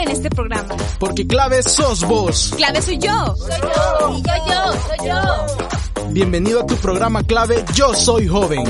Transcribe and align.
clave 0.00 0.10
en 0.10 0.10
este 0.10 0.30
programa. 0.30 0.76
Porque 0.98 1.26
clave 1.26 1.62
sos 1.62 2.06
vos. 2.06 2.54
Clave 2.56 2.80
soy 2.80 2.98
yo. 2.98 3.34
Soy 3.36 3.60
yo. 3.60 4.16
Y 4.16 4.22
yo, 4.22 4.32
yo, 4.48 4.72
soy 4.72 5.08
yo. 5.08 6.12
Bienvenido 6.12 6.60
a 6.62 6.66
tu 6.66 6.74
programa 6.76 7.22
clave 7.22 7.56
Yo 7.74 7.94
Soy 7.94 8.26
Joven. 8.26 8.64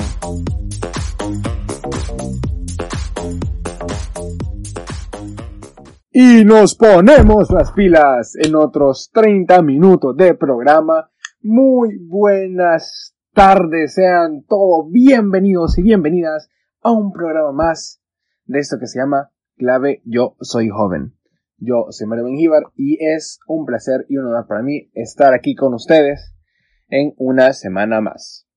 Y 6.13 6.45
nos 6.45 6.75
ponemos 6.75 7.51
las 7.51 7.73
pilas 7.73 8.35
en 8.37 8.55
otros 8.57 9.11
30 9.13 9.63
minutos 9.63 10.17
de 10.17 10.35
programa. 10.35 11.11
Muy 11.43 11.97
buenas 11.99 13.15
tardes, 13.33 13.95
sean 13.95 14.45
todos 14.47 14.91
bienvenidos 14.91 15.79
y 15.79 15.83
bienvenidas 15.83 16.51
a 16.83 16.91
un 16.91 17.13
programa 17.13 17.53
más 17.53 18.03
de 18.45 18.59
esto 18.59 18.79
que 18.79 18.87
se 18.87 18.99
llama 18.99 19.31
Clave 19.57 20.03
Yo 20.05 20.37
Soy 20.41 20.69
Joven. 20.69 21.15
Yo 21.63 21.89
soy 21.91 22.07
Mario 22.07 22.25
Benjíbar 22.25 22.63
y 22.75 22.97
es 23.05 23.39
un 23.47 23.67
placer 23.67 24.07
y 24.09 24.17
un 24.17 24.27
honor 24.27 24.47
para 24.47 24.63
mí 24.63 24.91
estar 24.95 25.35
aquí 25.35 25.55
con 25.55 25.75
ustedes 25.75 26.35
en 26.89 27.13
una 27.19 27.53
semana 27.53 28.01
más. 28.01 28.49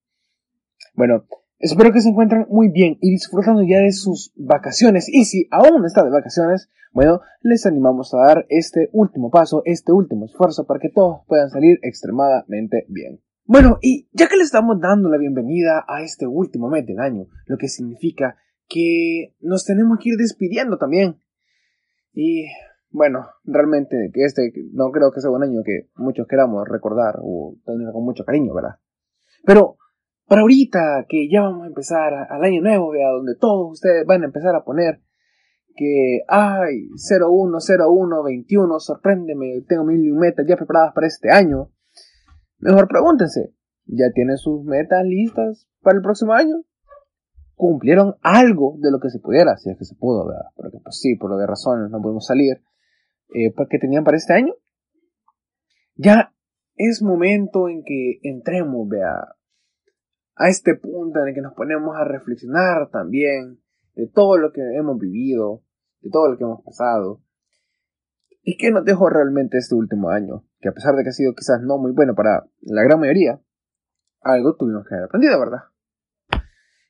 Bueno, 0.96 1.26
espero 1.60 1.92
que 1.92 2.00
se 2.00 2.10
encuentren 2.10 2.46
muy 2.50 2.70
bien 2.70 2.98
y 3.02 3.12
disfrutando 3.12 3.62
ya 3.62 3.80
de 3.80 3.92
sus 3.92 4.32
vacaciones. 4.38 5.10
Y 5.10 5.26
si 5.26 5.50
aún 5.52 5.82
no 5.82 5.86
está 5.86 6.02
de 6.06 6.12
vacaciones, 6.12 6.70
bueno, 6.94 7.20
les 7.42 7.66
animamos 7.66 8.14
a 8.14 8.26
dar 8.26 8.46
este 8.48 8.88
último 8.94 9.30
paso, 9.30 9.64
este 9.66 9.92
último 9.92 10.24
esfuerzo 10.24 10.66
para 10.66 10.80
que 10.80 10.90
todos 10.90 11.24
puedan 11.28 11.50
salir 11.50 11.80
extremadamente 11.82 12.86
bien. 12.88 13.20
Bueno, 13.44 13.80
y 13.82 14.08
ya 14.14 14.30
que 14.30 14.38
le 14.38 14.44
estamos 14.44 14.80
dando 14.80 15.10
la 15.10 15.18
bienvenida 15.18 15.84
a 15.90 16.04
este 16.04 16.26
último 16.26 16.70
mes 16.70 16.86
del 16.86 17.00
año, 17.00 17.26
lo 17.48 17.58
que 17.58 17.68
significa 17.68 18.38
que 18.70 19.36
nos 19.42 19.66
tenemos 19.66 19.98
que 20.02 20.12
ir 20.12 20.16
despidiendo 20.16 20.78
también. 20.78 21.18
Y 22.14 22.46
bueno, 22.94 23.26
realmente 23.44 24.12
que 24.14 24.24
este 24.24 24.54
no 24.72 24.92
creo 24.92 25.12
que 25.12 25.20
sea 25.20 25.32
un 25.32 25.44
año 25.44 25.62
que 25.66 25.90
muchos 25.96 26.28
queramos 26.28 26.68
recordar 26.70 27.16
o 27.22 27.56
tener 27.66 27.92
con 27.92 28.06
mucho 28.06 28.24
cariño, 28.24 28.54
¿verdad? 28.54 28.76
Pero 29.44 29.78
para 30.28 30.42
ahorita 30.42 31.06
que 31.10 31.28
ya 31.28 31.42
vamos 31.42 31.64
a 31.64 31.68
empezar 31.68 32.14
al 32.14 32.44
año 32.44 32.62
nuevo, 32.62 32.92
vea, 32.92 33.10
donde 33.10 33.36
todos 33.36 33.72
ustedes 33.72 34.06
van 34.06 34.22
a 34.22 34.26
empezar 34.26 34.56
a 34.56 34.64
poner 34.64 35.02
que, 35.76 36.22
ay, 36.28 36.88
010121, 36.96 38.80
sorpréndeme, 38.80 39.64
tengo 39.68 39.86
mil 39.86 40.14
metas 40.14 40.46
ya 40.48 40.56
preparadas 40.56 40.94
para 40.94 41.08
este 41.08 41.32
año. 41.32 41.72
Mejor 42.60 42.88
pregúntense, 42.88 43.56
¿ya 43.86 44.06
tienen 44.14 44.38
sus 44.38 44.64
metas 44.66 45.04
listas 45.04 45.68
para 45.82 45.98
el 45.98 46.04
próximo 46.04 46.34
año? 46.34 46.58
¿Cumplieron 47.56 48.18
algo 48.22 48.76
de 48.80 48.92
lo 48.92 49.00
que 49.00 49.10
se 49.10 49.20
pudiera? 49.20 49.58
Si 49.58 49.72
es 49.72 49.78
que 49.80 49.86
se 49.86 49.96
pudo, 49.96 50.28
¿verdad? 50.28 50.46
Porque 50.56 50.78
pues 50.84 51.00
sí, 51.00 51.16
por 51.16 51.32
lo 51.32 51.38
de 51.38 51.48
razones 51.48 51.90
no 51.90 52.00
pudimos 52.00 52.28
salir. 52.28 52.62
Eh, 53.34 53.54
¿Qué 53.70 53.80
tenían 53.80 54.04
para 54.04 54.18
este 54.18 54.34
año? 54.34 54.54
Ya 55.96 56.34
es 56.76 57.02
momento 57.02 57.68
en 57.70 57.84
que 57.84 58.20
entremos, 58.24 58.88
vea, 58.88 59.36
a 60.36 60.50
este 60.50 60.76
punto 60.76 61.20
en 61.22 61.30
el 61.30 61.34
que 61.36 61.42
nos 61.42 61.54
ponemos 61.54 61.96
a 61.96 62.04
reflexionar 62.04 62.90
también 62.92 63.60
de 63.96 64.08
todo 64.08 64.38
lo 64.38 64.52
que 64.52 64.62
hemos 64.76 64.98
vivido, 65.00 65.64
de 66.02 66.10
todo 66.10 66.30
lo 66.30 66.38
que 66.38 66.44
hemos 66.44 66.64
pasado. 66.64 67.22
¿Y 68.42 68.58
qué 68.58 68.72
nos 68.72 68.84
dejó 68.84 69.10
realmente 69.10 69.58
este 69.58 69.76
último 69.76 70.10
año? 70.10 70.46
Que 70.60 70.70
a 70.70 70.74
pesar 70.74 70.96
de 70.96 71.04
que 71.04 71.10
ha 71.10 71.14
sido 71.14 71.34
quizás 71.34 71.62
no 71.62 71.78
muy 71.78 71.92
bueno 71.92 72.14
para 72.16 72.46
la 72.62 72.84
gran 72.84 73.00
mayoría, 73.00 73.42
algo 74.22 74.56
tuvimos 74.56 74.86
que 74.88 74.96
haber 74.96 75.06
aprendido, 75.06 75.40
¿verdad? 75.40 75.64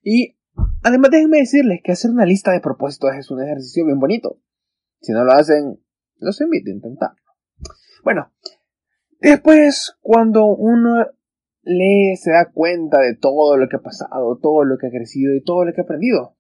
Y 0.01 0.37
además 0.83 1.11
déjenme 1.11 1.37
decirles 1.37 1.81
que 1.83 1.91
hacer 1.91 2.11
una 2.11 2.25
lista 2.25 2.51
de 2.51 2.61
propósitos 2.61 3.11
es 3.17 3.29
un 3.31 3.41
ejercicio 3.43 3.85
bien 3.85 3.99
bonito. 3.99 4.39
Si 5.01 5.11
no 5.11 5.23
lo 5.25 5.33
hacen, 5.33 5.82
los 6.23 6.41
invito 6.41 6.69
a 6.69 6.73
intentarlo. 6.73 7.21
Bueno, 8.03 8.31
después 9.19 9.97
cuando 10.01 10.45
uno 10.45 11.05
lee 11.63 12.15
se 12.17 12.31
da 12.31 12.51
cuenta 12.51 12.99
de 12.99 13.15
todo 13.15 13.57
lo 13.57 13.67
que 13.69 13.77
ha 13.77 13.81
pasado, 13.81 14.37
todo 14.41 14.65
lo 14.65 14.77
que 14.77 14.87
ha 14.87 14.91
crecido 14.91 15.33
y 15.33 15.43
todo 15.43 15.65
lo 15.65 15.73
que 15.73 15.81
ha 15.81 15.83
aprendido. 15.83 16.35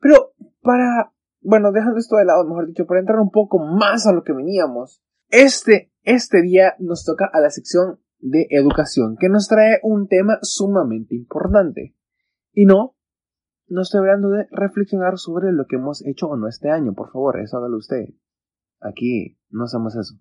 Pero 0.00 0.32
para, 0.60 1.12
bueno, 1.40 1.72
dejando 1.72 1.98
esto 1.98 2.16
de 2.16 2.24
lado, 2.24 2.44
mejor 2.44 2.66
dicho, 2.66 2.86
para 2.86 3.00
entrar 3.00 3.18
un 3.18 3.30
poco 3.30 3.58
más 3.58 4.06
a 4.06 4.12
lo 4.12 4.22
que 4.22 4.32
veníamos, 4.32 5.02
este, 5.30 5.92
este 6.02 6.42
día 6.42 6.74
nos 6.78 7.04
toca 7.04 7.28
a 7.32 7.40
la 7.40 7.50
sección 7.50 8.00
de 8.18 8.46
educación, 8.50 9.16
que 9.18 9.28
nos 9.28 9.48
trae 9.48 9.80
un 9.82 10.08
tema 10.08 10.38
sumamente 10.42 11.14
importante. 11.14 11.94
Y 12.52 12.66
no, 12.66 12.96
no 13.66 13.82
estoy 13.82 14.00
hablando 14.00 14.30
de 14.30 14.46
reflexionar 14.50 15.18
sobre 15.18 15.52
lo 15.52 15.66
que 15.66 15.76
hemos 15.76 16.04
hecho 16.06 16.28
o 16.28 16.36
no 16.36 16.48
este 16.48 16.70
año, 16.70 16.94
por 16.94 17.10
favor, 17.10 17.40
eso 17.40 17.58
hágalo 17.58 17.76
usted. 17.76 18.10
Aquí 18.84 19.38
no 19.50 19.64
hacemos 19.64 19.96
eso. 19.96 20.14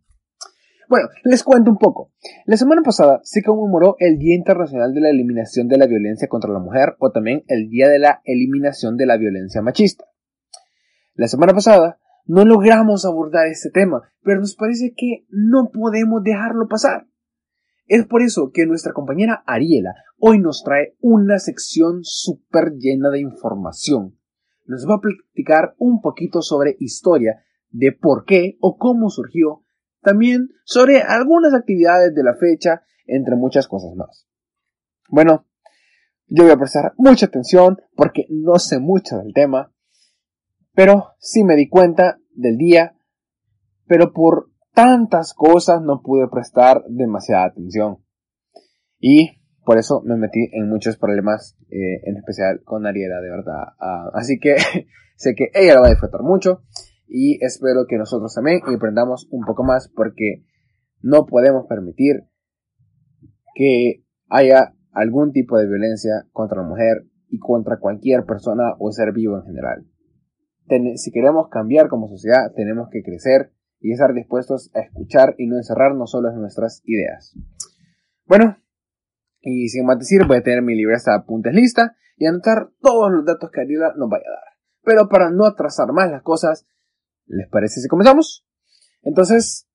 Bueno, 0.90 1.09
les 1.24 1.44
cuento 1.44 1.72
un 1.72 1.78
poco. 1.78 2.12
La 2.46 2.57
semana 2.57 2.81
pasada 2.81 3.19
se 3.24 3.44
conmemoró 3.44 3.96
el 4.00 4.18
Día 4.18 4.35
Internacional 4.35 4.94
de 4.94 5.01
la 5.01 5.09
Eliminación 5.09 5.68
de 5.68 5.78
la 5.78 5.88
Violencia 5.88 6.28
contra 6.28 6.51
la 6.51 6.59
Mujer 6.59 6.96
o 7.00 7.12
también 7.12 7.44
el 7.47 7.69
Día 7.69 7.90
de 7.90 8.00
la 8.00 8.22
Eliminación 8.24 8.96
de 8.96 9.06
la 9.06 9.18
Violencia 9.18 9.62
Machista. 9.62 10.06
La 11.13 11.28
semana 11.28 11.53
pasada 11.53 12.00
no 12.25 12.46
logramos 12.46 13.06
abordar 13.06 13.47
este 13.47 13.69
tema, 13.69 14.01
pero 14.22 14.40
nos 14.40 14.56
parece 14.56 14.94
que 14.95 15.25
no 15.30 15.69
podemos 15.74 16.24
dejarlo 16.24 16.68
pasar. 16.69 17.07
Es 17.88 18.06
por 18.06 18.22
eso 18.22 18.51
que 18.53 18.66
nuestra 18.66 18.94
compañera 18.94 19.44
Ariela 19.45 19.94
hoy 20.18 20.40
nos 20.40 20.63
trae 20.63 20.95
una 21.01 21.38
sección 21.38 22.00
súper 22.03 22.74
llena 22.78 23.09
de 23.09 23.19
información. 23.19 24.18
Nos 24.66 24.88
va 24.88 24.95
a 24.95 25.01
platicar 25.01 25.75
un 25.78 26.01
poquito 26.01 26.41
sobre 26.41 26.78
historia 26.80 27.44
de 27.74 27.92
por 27.92 28.24
qué 28.24 28.58
o 28.62 28.78
cómo 28.78 29.10
surgió 29.10 29.64
también 30.02 30.50
sobre 30.64 31.02
algunas 31.02 31.54
actividades 31.54 32.14
de 32.14 32.24
la 32.24 32.36
fecha, 32.36 32.84
entre 33.06 33.36
muchas 33.36 33.68
cosas 33.68 33.96
más. 33.96 34.28
Bueno, 35.10 35.46
yo 36.28 36.44
voy 36.44 36.52
a 36.52 36.58
prestar 36.58 36.94
mucha 36.98 37.26
atención 37.26 37.78
porque 37.96 38.26
no 38.30 38.60
sé 38.60 38.80
mucho 38.80 39.18
del 39.18 39.34
tema, 39.34 39.74
pero 40.74 41.14
sí 41.20 41.44
me 41.44 41.56
di 41.56 41.68
cuenta 41.68 42.20
del 42.34 42.58
día, 42.58 42.96
pero 43.88 44.14
por 44.14 44.52
tantas 44.74 45.34
cosas 45.34 45.82
no 45.82 46.02
pude 46.02 46.28
prestar 46.30 46.84
demasiada 46.88 47.46
atención. 47.46 47.98
Y 49.00 49.42
por 49.66 49.78
eso 49.78 50.02
me 50.06 50.16
metí 50.16 50.50
en 50.52 50.70
muchos 50.70 50.98
problemas, 50.98 51.58
eh, 51.70 52.02
en 52.04 52.18
especial 52.18 52.62
con 52.64 52.86
Ariela, 52.86 53.22
de 53.22 53.30
verdad. 53.30 53.74
Ah, 53.80 54.10
así 54.14 54.40
que 54.40 54.56
sé 55.16 55.36
que 55.36 55.50
ella 55.54 55.76
lo 55.76 55.82
va 55.82 55.88
a 55.88 55.92
disfrutar 55.92 56.22
mucho 56.22 56.64
y 57.16 57.38
espero 57.46 57.85
que 57.88 58.00
nosotros 58.00 58.34
también 58.34 58.62
aprendamos 58.75 59.28
un 59.29 59.46
poco 59.46 59.63
más 59.63 59.88
porque 59.96 60.44
no 61.03 61.28
podemos 61.28 61.68
permitir 61.69 62.24
que 63.53 64.03
haya 64.29 64.74
algún 64.91 65.31
tipo 65.31 65.59
de 65.59 65.68
violencia 65.68 66.25
contra 66.31 66.63
la 66.63 66.68
mujer 66.68 67.06
y 67.29 67.38
contra 67.38 67.78
cualquier 67.78 68.25
persona 68.25 68.74
o 68.79 68.91
ser 68.91 69.13
vivo 69.13 69.38
en 69.38 69.44
general. 69.44 69.85
si 70.96 71.12
queremos 71.12 71.50
cambiar 71.50 71.88
como 71.88 72.07
sociedad, 72.07 72.51
tenemos 72.56 72.90
que 72.91 73.03
crecer 73.03 73.53
y 73.80 73.91
estar 73.91 74.12
dispuestos 74.16 74.72
a 74.74 74.80
escuchar 74.80 75.35
y 75.38 75.45
no 75.45 75.57
encerrarnos 75.57 76.09
solo 76.09 76.31
en 76.31 76.41
nuestras 76.41 76.81
ideas. 76.84 77.38
Bueno, 78.25 78.57
y 79.40 79.68
sin 79.68 79.85
más 79.85 80.00
decir, 80.00 80.25
voy 80.25 80.38
a 80.38 80.41
tener 80.41 80.63
mi 80.63 80.74
libreta 80.74 81.12
de 81.12 81.18
apuntes 81.18 81.53
lista 81.53 81.95
y 82.18 82.25
anotar 82.25 82.69
todos 82.81 83.12
los 83.12 83.24
datos 83.24 83.51
que 83.51 83.62
Ariela 83.62 83.94
nos 83.97 84.09
vaya 84.09 84.25
a 84.25 84.31
dar. 84.31 84.57
Pero 84.84 85.09
para 85.09 85.30
no 85.30 85.45
atrasar 85.45 85.91
más 85.94 86.09
las 86.09 86.24
cosas, 86.24 86.66
¿Les 87.28 87.48
parece 87.50 87.82
si 87.82 87.88
comenzamos? 87.88 88.46
Entonces, 89.02 89.68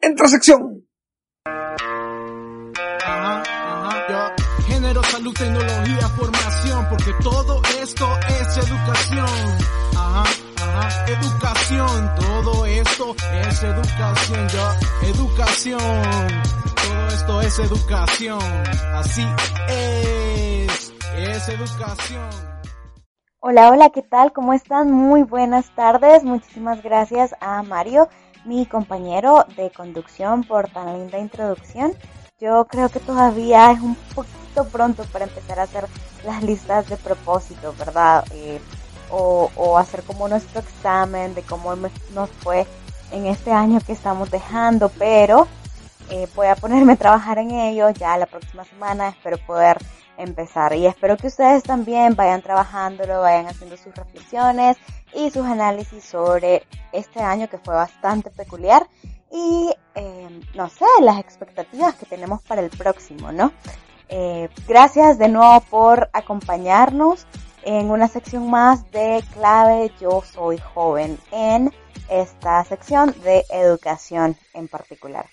entra 0.00 0.28
sección. 0.28 0.86
Ajá, 3.04 3.42
ajá, 3.42 4.34
Género, 4.66 5.02
salud, 5.04 5.34
tecnología, 5.34 6.08
formación, 6.10 6.86
porque 6.88 7.12
todo 7.22 7.62
esto 7.80 8.06
es 8.40 8.56
educación. 8.56 9.58
Ajá, 9.96 10.24
ajá, 10.56 11.06
educación, 11.12 12.14
todo 12.16 12.66
esto 12.66 13.16
es 13.32 13.62
educación, 13.62 14.48
yo, 14.48 15.08
educación. 15.08 15.78
Todo 16.86 17.08
esto 17.08 17.40
es 17.40 17.58
educación, 17.58 18.42
así 18.94 19.26
es, 19.68 20.92
es 21.16 21.48
educación. 21.48 22.53
Hola, 23.46 23.68
hola, 23.68 23.90
¿qué 23.90 24.00
tal? 24.00 24.32
¿Cómo 24.32 24.54
están? 24.54 24.90
Muy 24.90 25.22
buenas 25.22 25.68
tardes. 25.74 26.24
Muchísimas 26.24 26.82
gracias 26.82 27.34
a 27.40 27.62
Mario, 27.62 28.08
mi 28.46 28.64
compañero 28.64 29.44
de 29.54 29.70
conducción, 29.70 30.44
por 30.44 30.70
tan 30.70 30.98
linda 30.98 31.18
introducción. 31.18 31.92
Yo 32.40 32.64
creo 32.64 32.88
que 32.88 33.00
todavía 33.00 33.70
es 33.70 33.80
un 33.80 33.96
poquito 34.14 34.64
pronto 34.72 35.04
para 35.12 35.26
empezar 35.26 35.60
a 35.60 35.64
hacer 35.64 35.84
las 36.24 36.42
listas 36.42 36.88
de 36.88 36.96
propósito, 36.96 37.74
¿verdad? 37.78 38.24
Eh, 38.30 38.62
o, 39.10 39.76
hacer 39.76 40.04
como 40.04 40.26
nuestro 40.26 40.60
examen 40.60 41.34
de 41.34 41.42
cómo 41.42 41.76
nos 41.76 42.30
fue 42.42 42.66
en 43.12 43.26
este 43.26 43.52
año 43.52 43.78
que 43.86 43.92
estamos 43.92 44.30
dejando, 44.30 44.88
pero 44.88 45.48
eh, 46.08 46.26
voy 46.34 46.46
a 46.46 46.56
ponerme 46.56 46.94
a 46.94 46.96
trabajar 46.96 47.36
en 47.36 47.50
ello 47.50 47.90
ya 47.90 48.16
la 48.16 48.24
próxima 48.24 48.64
semana, 48.64 49.08
espero 49.08 49.36
poder 49.36 49.76
empezar 50.18 50.74
y 50.74 50.86
espero 50.86 51.16
que 51.16 51.26
ustedes 51.28 51.62
también 51.62 52.14
vayan 52.14 52.42
trabajándolo, 52.42 53.20
vayan 53.20 53.46
haciendo 53.46 53.76
sus 53.76 53.94
reflexiones 53.94 54.76
y 55.14 55.30
sus 55.30 55.44
análisis 55.44 56.04
sobre 56.04 56.66
este 56.92 57.20
año 57.20 57.48
que 57.48 57.58
fue 57.58 57.74
bastante 57.74 58.30
peculiar 58.30 58.86
y 59.30 59.74
eh, 59.94 60.40
no 60.54 60.68
sé, 60.68 60.86
las 61.00 61.18
expectativas 61.18 61.94
que 61.96 62.06
tenemos 62.06 62.42
para 62.42 62.60
el 62.60 62.70
próximo, 62.70 63.32
¿no? 63.32 63.52
Eh, 64.08 64.48
gracias 64.68 65.18
de 65.18 65.28
nuevo 65.28 65.60
por 65.62 66.10
acompañarnos 66.12 67.26
en 67.62 67.90
una 67.90 68.08
sección 68.08 68.50
más 68.50 68.90
de 68.92 69.24
clave 69.32 69.90
Yo 70.00 70.22
Soy 70.22 70.58
Joven 70.58 71.18
en 71.32 71.72
esta 72.08 72.62
sección 72.64 73.14
de 73.22 73.44
educación 73.50 74.36
en 74.52 74.68
particular. 74.68 75.26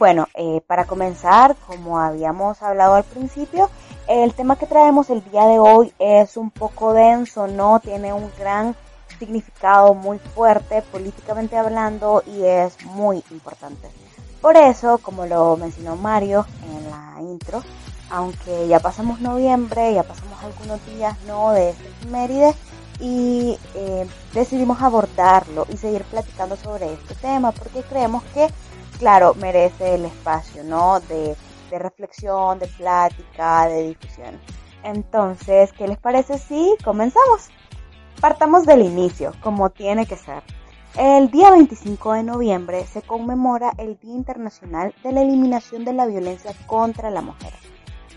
Bueno, 0.00 0.28
eh, 0.32 0.62
para 0.66 0.86
comenzar, 0.86 1.56
como 1.66 2.00
habíamos 2.00 2.62
hablado 2.62 2.94
al 2.94 3.04
principio, 3.04 3.68
el 4.08 4.32
tema 4.32 4.56
que 4.56 4.64
traemos 4.64 5.10
el 5.10 5.22
día 5.24 5.44
de 5.44 5.58
hoy 5.58 5.92
es 5.98 6.38
un 6.38 6.50
poco 6.50 6.94
denso, 6.94 7.46
¿no? 7.46 7.80
Tiene 7.80 8.14
un 8.14 8.30
gran 8.38 8.74
significado 9.18 9.92
muy 9.92 10.18
fuerte 10.18 10.80
políticamente 10.80 11.58
hablando 11.58 12.22
y 12.26 12.44
es 12.44 12.82
muy 12.86 13.22
importante. 13.30 13.90
Por 14.40 14.56
eso, 14.56 14.96
como 15.02 15.26
lo 15.26 15.58
mencionó 15.58 15.96
Mario 15.96 16.46
en 16.64 16.90
la 16.90 17.20
intro, 17.20 17.62
aunque 18.08 18.68
ya 18.68 18.80
pasamos 18.80 19.20
noviembre, 19.20 19.92
ya 19.92 20.02
pasamos 20.02 20.42
algunos 20.42 20.80
días 20.86 21.14
no 21.26 21.50
de 21.50 21.70
este 21.72 21.88
efeméride 21.88 22.54
y 23.00 23.58
eh, 23.74 24.08
decidimos 24.32 24.80
abordarlo 24.80 25.66
y 25.70 25.76
seguir 25.76 26.04
platicando 26.04 26.56
sobre 26.56 26.90
este 26.90 27.14
tema 27.16 27.52
porque 27.52 27.82
creemos 27.82 28.22
que 28.32 28.48
claro, 29.00 29.34
merece 29.34 29.94
el 29.94 30.04
espacio, 30.04 30.62
¿no? 30.62 31.00
De, 31.00 31.34
de 31.70 31.78
reflexión, 31.78 32.58
de 32.58 32.66
plática, 32.66 33.66
de 33.66 33.88
difusión. 33.88 34.38
Entonces, 34.84 35.72
¿qué 35.72 35.88
les 35.88 35.98
parece 35.98 36.38
si 36.38 36.76
comenzamos? 36.84 37.48
Partamos 38.20 38.66
del 38.66 38.82
inicio, 38.82 39.32
como 39.42 39.70
tiene 39.70 40.04
que 40.04 40.16
ser. 40.16 40.42
El 40.98 41.30
día 41.30 41.50
25 41.50 42.12
de 42.12 42.22
noviembre 42.24 42.84
se 42.84 43.00
conmemora 43.00 43.72
el 43.78 43.98
Día 44.00 44.14
Internacional 44.14 44.94
de 45.02 45.12
la 45.12 45.22
Eliminación 45.22 45.84
de 45.84 45.94
la 45.94 46.04
Violencia 46.04 46.52
contra 46.66 47.10
la 47.10 47.22
Mujer. 47.22 47.52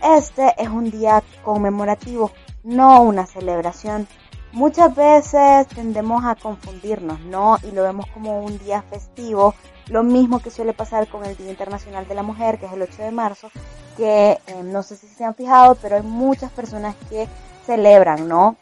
Este 0.02 0.54
es 0.58 0.68
un 0.68 0.90
día 0.90 1.22
conmemorativo, 1.42 2.30
no 2.62 3.00
una 3.02 3.24
celebración. 3.24 4.06
Muchas 4.54 4.94
veces 4.94 5.66
tendemos 5.66 6.24
a 6.24 6.36
confundirnos, 6.36 7.18
¿no? 7.22 7.58
Y 7.64 7.72
lo 7.72 7.82
vemos 7.82 8.06
como 8.14 8.40
un 8.40 8.56
día 8.60 8.82
festivo 8.82 9.52
lo 9.88 10.04
mismo 10.04 10.38
que 10.38 10.52
suele 10.52 10.72
pasar 10.72 11.08
con 11.08 11.24
el 11.24 11.36
Día 11.36 11.50
Internacional 11.50 12.06
de 12.06 12.14
la 12.14 12.22
Mujer, 12.22 12.60
que 12.60 12.66
es 12.66 12.72
el 12.72 12.82
8 12.82 13.02
de 13.02 13.10
marzo, 13.10 13.50
que 13.96 14.38
eh, 14.46 14.62
no 14.62 14.84
sé 14.84 14.96
si 14.96 15.08
se 15.08 15.24
han 15.24 15.34
fijado, 15.34 15.74
pero 15.74 15.96
hay 15.96 16.02
muchas 16.02 16.52
personas 16.52 16.94
que 17.10 17.26
celebran, 17.66 18.28
¿no? 18.28 18.54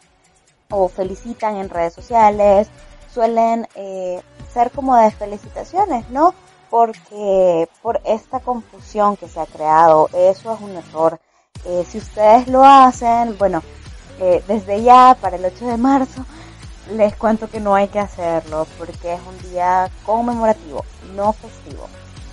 O 0.71 0.89
felicitan 0.89 1.57
en 1.57 1.69
redes 1.69 1.93
sociales, 1.93 2.69
suelen 3.13 3.69
eh, 3.75 4.23
ser 4.51 4.71
como 4.71 4.97
de 4.97 5.11
felicitaciones, 5.11 6.09
¿no? 6.09 6.33
Porque 6.71 7.69
por 7.83 8.01
esta 8.07 8.41
confusión 8.41 9.19
que 9.19 9.29
se 9.29 9.39
ha 9.41 9.45
creado, 9.45 10.09
eso 10.15 10.55
es 10.55 10.61
un 10.63 10.71
error. 10.71 11.21
Eh, 11.67 11.85
si 11.87 11.99
ustedes 11.99 12.49
lo 12.49 12.65
hacen, 12.65 13.37
bueno, 13.37 13.63
desde 14.47 14.83
ya 14.83 15.17
para 15.21 15.37
el 15.37 15.45
8 15.45 15.67
de 15.67 15.77
marzo, 15.77 16.25
les 16.91 17.15
cuento 17.17 17.49
que 17.49 17.61
no 17.61 17.75
hay 17.75 17.89
que 17.89 17.99
hacerlo 17.99 18.67
porque 18.79 19.15
es 19.15 19.21
un 19.27 19.51
día 19.51 19.91
conmemorativo, 20.05 20.85
no 21.15 21.33
festivo. 21.33 21.89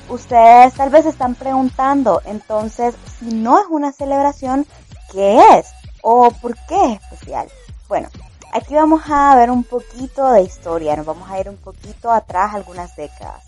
Ustedes 0.10 0.74
tal 0.74 0.90
vez 0.90 1.06
están 1.06 1.36
preguntando, 1.36 2.22
entonces, 2.26 2.96
si 3.20 3.34
no 3.34 3.60
es 3.60 3.66
una 3.70 3.92
celebración, 3.92 4.66
¿qué 5.12 5.40
es? 5.58 5.68
¿O 6.02 6.32
por 6.32 6.56
qué 6.68 6.94
es 6.94 7.02
especial? 7.04 7.48
Bueno, 7.88 8.10
aquí 8.54 8.74
vamos 8.74 9.04
a 9.10 9.36
ver 9.36 9.52
un 9.52 9.64
poquito 9.64 10.32
de 10.32 10.42
historia, 10.42 10.96
nos 10.96 11.06
vamos 11.06 11.30
a 11.30 11.40
ir 11.40 11.50
un 11.50 11.58
poquito 11.58 12.12
atrás 12.12 12.56
algunas 12.56 12.96
décadas. 12.96 13.44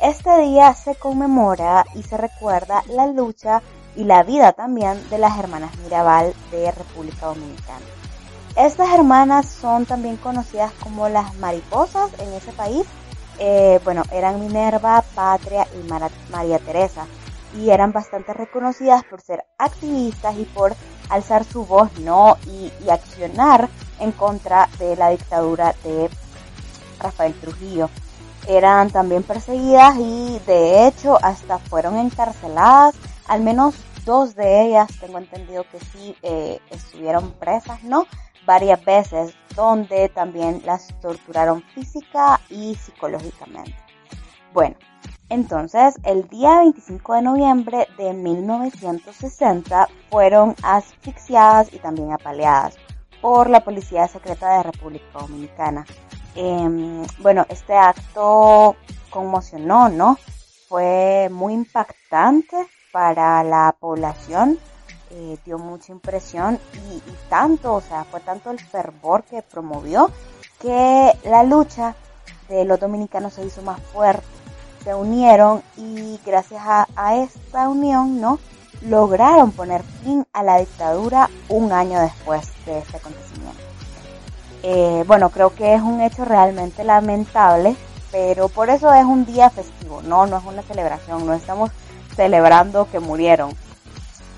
Este 0.00 0.38
día 0.40 0.74
se 0.74 0.94
conmemora 0.96 1.84
y 1.94 2.02
se 2.02 2.16
recuerda 2.16 2.82
la 2.88 3.06
lucha 3.06 3.62
y 3.96 4.04
la 4.04 4.22
vida 4.22 4.52
también 4.52 5.08
de 5.10 5.18
las 5.18 5.38
hermanas 5.38 5.76
Mirabal 5.78 6.34
de 6.50 6.70
República 6.70 7.26
Dominicana. 7.26 7.84
Estas 8.56 8.90
hermanas 8.94 9.48
son 9.48 9.84
también 9.84 10.16
conocidas 10.16 10.72
como 10.80 11.08
las 11.08 11.34
mariposas 11.36 12.10
en 12.20 12.32
ese 12.34 12.52
país. 12.52 12.86
Eh, 13.38 13.80
bueno, 13.84 14.02
eran 14.12 14.38
Minerva, 14.38 15.02
Patria 15.14 15.66
y 15.74 16.30
María 16.30 16.58
Teresa 16.60 17.06
y 17.56 17.70
eran 17.70 17.92
bastante 17.92 18.32
reconocidas 18.32 19.02
por 19.04 19.20
ser 19.20 19.44
activistas 19.58 20.36
y 20.36 20.44
por 20.44 20.74
alzar 21.08 21.44
su 21.44 21.66
voz, 21.66 21.90
¿no? 21.98 22.36
Y, 22.46 22.72
y 22.84 22.90
accionar 22.90 23.68
en 23.98 24.12
contra 24.12 24.68
de 24.78 24.96
la 24.96 25.10
dictadura 25.10 25.74
de 25.84 26.08
Rafael 27.00 27.34
Trujillo. 27.34 27.90
Eran 28.46 28.90
también 28.90 29.22
perseguidas 29.22 29.96
y 29.98 30.38
de 30.46 30.86
hecho 30.86 31.18
hasta 31.22 31.58
fueron 31.58 31.96
encarceladas, 31.96 32.94
al 33.28 33.42
menos 33.42 33.74
dos 34.04 34.34
de 34.34 34.66
ellas 34.66 34.88
tengo 35.00 35.18
entendido 35.18 35.64
que 35.70 35.80
sí 35.80 36.16
eh, 36.22 36.60
estuvieron 36.70 37.32
presas, 37.32 37.82
¿no? 37.82 38.06
varias 38.46 38.84
veces, 38.84 39.34
donde 39.54 40.08
también 40.08 40.62
las 40.64 40.88
torturaron 41.00 41.62
física 41.74 42.40
y 42.50 42.74
psicológicamente. 42.74 43.74
Bueno, 44.52 44.76
entonces 45.28 45.94
el 46.04 46.28
día 46.28 46.58
25 46.58 47.14
de 47.14 47.22
noviembre 47.22 47.88
de 47.96 48.12
1960 48.12 49.88
fueron 50.10 50.54
asfixiadas 50.62 51.72
y 51.72 51.78
también 51.78 52.12
apaleadas 52.12 52.76
por 53.20 53.48
la 53.48 53.60
Policía 53.60 54.06
Secreta 54.06 54.58
de 54.58 54.62
República 54.64 55.18
Dominicana. 55.18 55.86
Em, 56.34 57.04
bueno, 57.20 57.46
este 57.48 57.74
acto 57.74 58.76
conmocionó, 59.08 59.88
¿no? 59.88 60.18
Fue 60.68 61.28
muy 61.30 61.54
impactante 61.54 62.56
para 62.94 63.42
la 63.42 63.74
población 63.80 64.56
eh, 65.10 65.36
dio 65.44 65.58
mucha 65.58 65.90
impresión 65.90 66.60
y, 66.74 67.02
tanto, 67.28 67.74
o 67.74 67.80
sea, 67.80 68.04
fue 68.04 68.20
tanto 68.20 68.52
el 68.52 68.60
fervor 68.60 69.24
que 69.24 69.42
promovió 69.42 70.12
que 70.60 71.10
la 71.24 71.42
lucha 71.42 71.96
de 72.48 72.64
los 72.64 72.78
dominicanos 72.78 73.32
se 73.32 73.44
hizo 73.44 73.62
más 73.62 73.80
fuerte. 73.92 74.24
Se 74.84 74.94
unieron 74.94 75.60
y 75.76 76.20
gracias 76.24 76.62
a, 76.64 77.16
esta 77.16 77.68
unión, 77.68 78.20
¿no? 78.20 78.38
Lograron 78.82 79.50
poner 79.50 79.82
fin 79.82 80.24
a 80.32 80.44
la 80.44 80.58
dictadura 80.58 81.28
un 81.48 81.72
año 81.72 82.00
después 82.00 82.52
de 82.64 82.78
este 82.78 82.98
acontecimiento. 82.98 83.60
Eh, 84.62 85.02
bueno, 85.08 85.30
creo 85.30 85.52
que 85.52 85.74
es 85.74 85.82
un 85.82 86.00
hecho 86.00 86.24
realmente 86.24 86.84
lamentable, 86.84 87.74
pero 88.12 88.48
por 88.48 88.70
eso 88.70 88.94
es 88.94 89.04
un 89.04 89.26
día 89.26 89.50
festivo, 89.50 90.00
no, 90.02 90.26
no 90.26 90.38
es 90.38 90.44
una 90.44 90.62
celebración, 90.62 91.26
no 91.26 91.34
estamos 91.34 91.72
celebrando 92.14 92.90
que 92.90 93.00
murieron, 93.00 93.52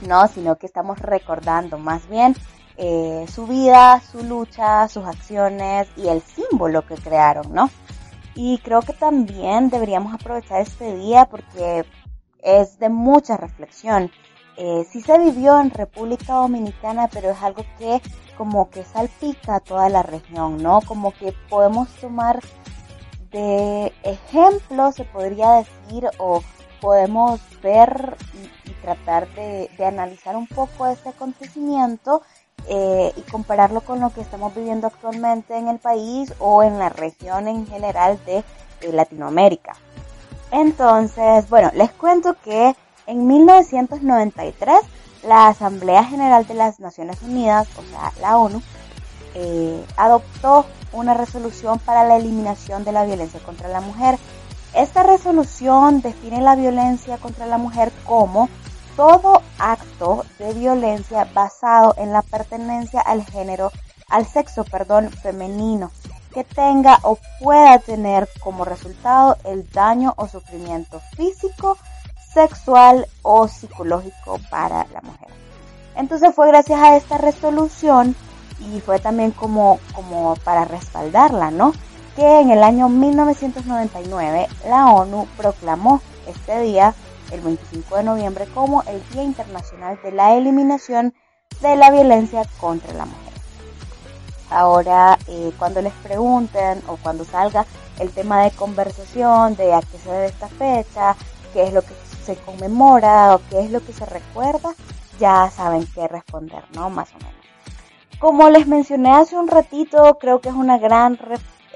no, 0.03 0.29
sino 0.29 0.57
que 0.57 0.67
estamos 0.67 0.99
recordando 0.99 1.79
más 1.79 2.09
bien 2.09 2.35
eh, 2.77 3.27
su 3.33 3.47
vida, 3.47 4.01
su 4.01 4.23
lucha, 4.23 4.89
sus 4.89 5.05
acciones 5.05 5.89
y 5.97 6.09
el 6.09 6.23
símbolo 6.23 6.87
que 6.87 6.95
crearon, 6.95 7.55
¿no? 7.55 7.71
Y 8.35 8.59
creo 8.59 8.83
que 8.83 8.93
también 8.93 9.71
deberíamos 9.71 10.13
aprovechar 10.13 10.61
este 10.61 10.95
día 10.97 11.25
porque 11.25 11.87
es 12.43 12.79
de 12.79 12.91
mucha 12.91 13.39
reflexión. 13.39 14.11
Eh, 14.59 14.87
sí 14.91 15.01
se 15.01 15.19
vivió 15.19 15.59
en 15.61 15.71
República 15.71 16.35
Dominicana, 16.35 17.09
pero 17.09 17.31
es 17.31 17.43
algo 17.43 17.65
que 17.79 18.03
como 18.37 18.69
que 18.69 18.85
salpica 18.85 19.61
toda 19.61 19.89
la 19.89 20.03
región, 20.03 20.63
¿no? 20.63 20.83
Como 20.83 21.13
que 21.13 21.33
podemos 21.49 21.89
tomar 21.97 22.41
de 23.31 23.93
ejemplo, 24.03 24.93
se 24.93 25.05
podría 25.05 25.53
decir, 25.53 26.09
o 26.19 26.43
podemos 26.81 27.41
ver 27.63 28.17
y, 28.35 28.71
tratar 28.83 29.29
de, 29.35 29.69
analizar 29.85 30.37
un 30.37 30.47
poco 30.47 30.87
este 30.87 31.09
acontecimiento 31.09 32.23
eh, 32.69 33.13
y 33.17 33.21
compararlo 33.23 33.81
con 33.81 34.01
lo 34.01 34.11
que 34.11 34.21
estamos 34.21 34.55
viviendo 34.55 34.87
actualmente 34.87 35.57
en 35.57 35.69
el 35.69 35.79
país 35.79 36.33
o 36.39 36.63
en 36.63 36.79
la 36.79 36.89
región 36.89 37.49
en 37.49 37.67
general 37.67 38.19
de, 38.27 38.45
Latinoamérica. 38.93 39.75
Entonces, 40.53 41.49
bueno, 41.49 41.73
les 41.75 41.91
cuento 41.91 42.37
que 42.45 42.77
en 43.07 43.27
1993 43.27 44.79
la 45.25 45.49
Asamblea 45.49 46.05
General 46.05 46.47
de 46.47 46.55
las 46.55 46.79
Naciones 46.79 47.21
Unidas, 47.23 47.67
o 47.77 47.83
sea, 47.83 48.13
la 48.21 48.37
ONU, 48.37 48.63
eh, 49.35 49.85
adoptó 49.97 50.67
una 50.93 51.15
resolución 51.15 51.79
para 51.81 52.05
la 52.05 52.17
eliminación 52.17 52.85
de 52.85 52.93
la 52.93 53.05
violencia 53.05 53.41
contra 53.41 53.69
la 53.69 53.81
mujer 53.81 54.19
esta 54.77 55.03
resolución 55.03 56.03
define 56.03 56.41
la 56.41 56.55
violencia 56.55 57.17
contra 57.19 57.47
la 57.47 57.59
mujer 57.59 57.93
como 58.05 58.49
todo 58.97 59.43
acto 59.59 60.25
de 60.39 60.53
violencia 60.55 61.29
basado 61.33 61.95
en 61.99 62.13
la 62.13 62.23
pertenencia 62.23 63.01
al 63.01 63.25
género, 63.25 63.73
al 64.09 64.27
sexo, 64.27 64.65
perdón, 64.65 65.11
femenino, 65.11 65.91
que 66.33 66.45
tenga 66.45 66.99
o 67.03 67.19
pueda 67.41 67.79
tener 67.79 68.29
como 68.41 68.65
resultado 68.65 69.37
el 69.45 69.69
daño 69.71 70.15
o 70.17 70.29
sufrimiento 70.29 71.01
físico, 71.17 71.79
sexual 72.33 73.07
o 73.23 73.49
psicológico 73.49 74.39
para 74.51 74.87
la 74.93 75.01
mujer. 75.01 75.29
Entonces 75.97 76.35
fue 76.35 76.49
gracias 76.49 76.81
a 76.81 76.97
esta 76.97 77.17
resolución 77.17 78.15
y 78.61 78.81
fue 78.81 78.99
también 78.99 79.31
como, 79.31 79.79
como 79.95 80.37
para 80.37 80.65
respaldarla, 80.67 81.51
¿no? 81.51 81.73
Que 82.17 82.41
en 82.41 82.51
el 82.51 82.63
año 82.63 82.89
1999 82.89 84.49
la 84.67 84.87
ONU 84.87 85.29
proclamó 85.37 86.01
este 86.27 86.61
día, 86.61 86.95
el 87.31 87.43
25 87.43 87.95
de 87.95 88.03
noviembre, 88.05 88.47
como 88.55 88.83
el 88.85 89.07
Día 89.11 89.23
Internacional 89.23 89.99
de 90.03 90.13
la 90.13 90.35
Eliminación 90.35 91.13
de 91.61 91.77
la 91.77 91.91
Violencia 91.91 92.43
contra 92.59 92.95
la 92.95 93.05
Mujer. 93.05 93.33
Ahora, 94.49 95.19
eh, 95.27 95.53
cuando 95.59 95.83
les 95.83 95.93
pregunten 95.93 96.83
o 96.89 96.97
cuando 96.97 97.25
salga 97.25 97.67
el 97.99 98.11
tema 98.11 98.45
de 98.45 98.51
conversación 98.53 99.55
de 99.57 99.75
a 99.75 99.81
qué 99.81 99.99
se 99.99 100.11
debe 100.11 100.27
esta 100.27 100.49
fecha, 100.49 101.17
qué 101.53 101.65
es 101.65 101.73
lo 101.75 101.83
que 101.83 101.95
se 102.25 102.37
conmemora 102.37 103.35
o 103.35 103.41
qué 103.51 103.61
es 103.61 103.71
lo 103.71 103.85
que 103.85 103.93
se 103.93 104.07
recuerda, 104.07 104.75
ya 105.19 105.51
saben 105.51 105.87
qué 105.95 106.09
responder, 106.09 106.65
¿no? 106.75 106.89
Más 106.89 107.11
o 107.11 107.19
menos. 107.19 107.35
Como 108.19 108.49
les 108.49 108.67
mencioné 108.67 109.13
hace 109.13 109.37
un 109.37 109.49
ratito, 109.49 110.17
creo 110.19 110.41
que 110.41 110.49
es 110.49 110.55
una 110.55 110.79
gran 110.79 111.19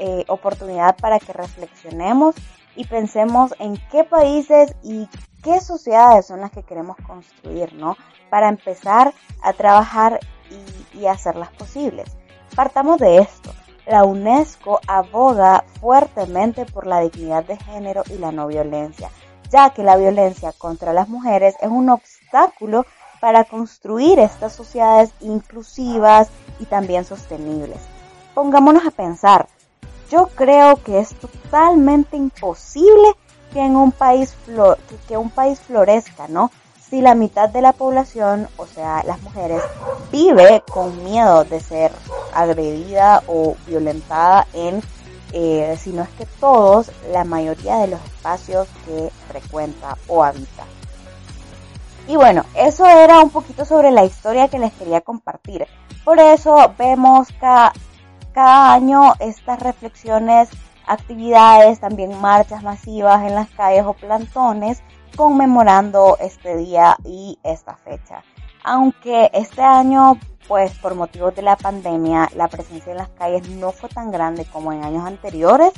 eh, 0.00 0.24
oportunidad 0.28 0.96
para 0.96 1.20
que 1.20 1.32
reflexionemos 1.32 2.34
y 2.74 2.86
pensemos 2.86 3.54
en 3.58 3.76
qué 3.90 4.02
países 4.02 4.74
y 4.82 5.08
qué 5.42 5.60
sociedades 5.60 6.26
son 6.26 6.40
las 6.40 6.50
que 6.50 6.62
queremos 6.62 6.96
construir, 7.06 7.74
¿no? 7.74 7.96
Para 8.30 8.48
empezar 8.48 9.12
a 9.42 9.52
trabajar 9.52 10.18
y, 10.94 10.98
y 10.98 11.06
hacerlas 11.06 11.50
posibles. 11.50 12.10
Partamos 12.56 12.98
de 12.98 13.18
esto. 13.18 13.52
La 13.86 14.04
UNESCO 14.04 14.80
aboga 14.86 15.64
fuertemente 15.80 16.64
por 16.64 16.86
la 16.86 17.00
dignidad 17.00 17.44
de 17.44 17.56
género 17.56 18.02
y 18.08 18.18
la 18.18 18.32
no 18.32 18.46
violencia, 18.46 19.10
ya 19.50 19.70
que 19.70 19.82
la 19.82 19.96
violencia 19.96 20.52
contra 20.56 20.92
las 20.92 21.08
mujeres 21.08 21.56
es 21.60 21.68
un 21.68 21.90
obstáculo 21.90 22.86
para 23.20 23.44
construir 23.44 24.18
estas 24.18 24.54
sociedades 24.54 25.12
inclusivas 25.20 26.30
y 26.58 26.64
también 26.64 27.04
sostenibles. 27.04 27.78
Pongámonos 28.34 28.86
a 28.86 28.90
pensar, 28.90 29.46
yo 30.10 30.26
creo 30.34 30.76
que 30.82 30.98
es 30.98 31.14
totalmente 31.14 32.16
imposible 32.16 33.14
que 33.52 33.60
en 33.60 33.76
un 33.76 33.92
país 33.92 34.34
que, 35.08 35.16
un 35.16 35.30
país 35.30 35.60
florezca, 35.60 36.28
¿no? 36.28 36.50
Si 36.88 37.00
la 37.00 37.14
mitad 37.14 37.48
de 37.48 37.62
la 37.62 37.72
población, 37.72 38.48
o 38.56 38.66
sea, 38.66 39.02
las 39.04 39.22
mujeres, 39.22 39.62
vive 40.10 40.62
con 40.70 41.04
miedo 41.04 41.44
de 41.44 41.60
ser 41.60 41.92
agredida 42.34 43.22
o 43.28 43.56
violentada 43.66 44.46
en, 44.52 44.82
eh, 45.32 45.78
si 45.80 45.90
no 45.90 46.02
es 46.02 46.08
que 46.10 46.26
todos, 46.26 46.90
la 47.12 47.22
mayoría 47.22 47.76
de 47.76 47.88
los 47.88 48.04
espacios 48.04 48.66
que 48.84 49.10
frecuenta 49.28 49.96
o 50.08 50.24
habita. 50.24 50.64
Y 52.08 52.16
bueno, 52.16 52.44
eso 52.56 52.86
era 52.86 53.20
un 53.20 53.30
poquito 53.30 53.64
sobre 53.64 53.92
la 53.92 54.04
historia 54.04 54.48
que 54.48 54.58
les 54.58 54.72
quería 54.72 55.00
compartir. 55.00 55.68
Por 56.04 56.18
eso 56.18 56.74
vemos 56.76 57.28
cada, 57.38 57.72
cada 58.32 58.72
año 58.72 59.14
estas 59.18 59.60
reflexiones, 59.60 60.48
actividades, 60.86 61.80
también 61.80 62.20
marchas 62.20 62.62
masivas 62.62 63.26
en 63.26 63.34
las 63.34 63.48
calles 63.50 63.84
o 63.86 63.94
plantones 63.94 64.82
conmemorando 65.16 66.16
este 66.20 66.56
día 66.56 66.96
y 67.04 67.38
esta 67.42 67.76
fecha. 67.76 68.22
Aunque 68.62 69.30
este 69.32 69.62
año, 69.62 70.18
pues 70.48 70.72
por 70.78 70.94
motivos 70.94 71.34
de 71.34 71.42
la 71.42 71.56
pandemia, 71.56 72.28
la 72.36 72.48
presencia 72.48 72.92
en 72.92 72.98
las 72.98 73.08
calles 73.10 73.48
no 73.48 73.72
fue 73.72 73.88
tan 73.88 74.10
grande 74.10 74.44
como 74.44 74.72
en 74.72 74.84
años 74.84 75.06
anteriores. 75.06 75.72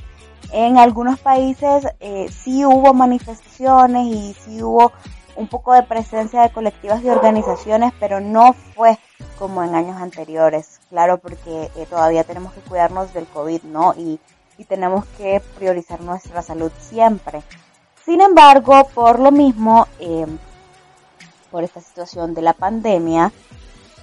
En 0.52 0.76
algunos 0.76 1.18
países 1.21 1.87
eh, 2.00 2.28
sí 2.30 2.64
hubo 2.64 2.92
manifestaciones 2.92 4.06
y 4.06 4.35
sí 4.35 4.62
hubo 4.62 4.92
un 5.37 5.49
poco 5.49 5.73
de 5.73 5.82
presencia 5.82 6.42
de 6.42 6.50
colectivas 6.50 7.02
y 7.02 7.09
organizaciones, 7.09 7.92
pero 7.99 8.21
no 8.21 8.52
fue 8.52 8.99
como 9.38 9.62
en 9.62 9.75
años 9.75 10.00
anteriores. 10.00 10.81
Claro, 10.91 11.19
porque 11.19 11.71
eh, 11.76 11.87
todavía 11.88 12.25
tenemos 12.25 12.52
que 12.52 12.61
cuidarnos 12.61 13.12
del 13.12 13.26
COVID, 13.26 13.62
¿no? 13.64 13.95
Y, 13.95 14.21
y 14.59 14.64
tenemos 14.64 15.05
que 15.17 15.41
priorizar 15.57 16.00
nuestra 16.00 16.43
salud 16.43 16.71
siempre. 16.79 17.43
Sin 18.05 18.21
embargo, 18.21 18.88
por 18.95 19.19
lo 19.21 19.31
mismo, 19.31 19.87
eh, 20.00 20.26
por 21.50 21.64
esta 21.64 21.81
situación 21.81 22.35
de 22.35 22.43
la 22.43 22.52
pandemia, 22.52 23.33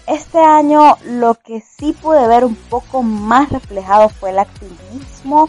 este 0.07 0.39
año 0.39 0.97
lo 1.03 1.35
que 1.35 1.61
sí 1.61 1.93
pude 1.93 2.27
ver 2.27 2.43
un 2.43 2.55
poco 2.55 3.03
más 3.03 3.49
reflejado 3.49 4.09
fue 4.09 4.31
el 4.31 4.39
activismo 4.39 5.47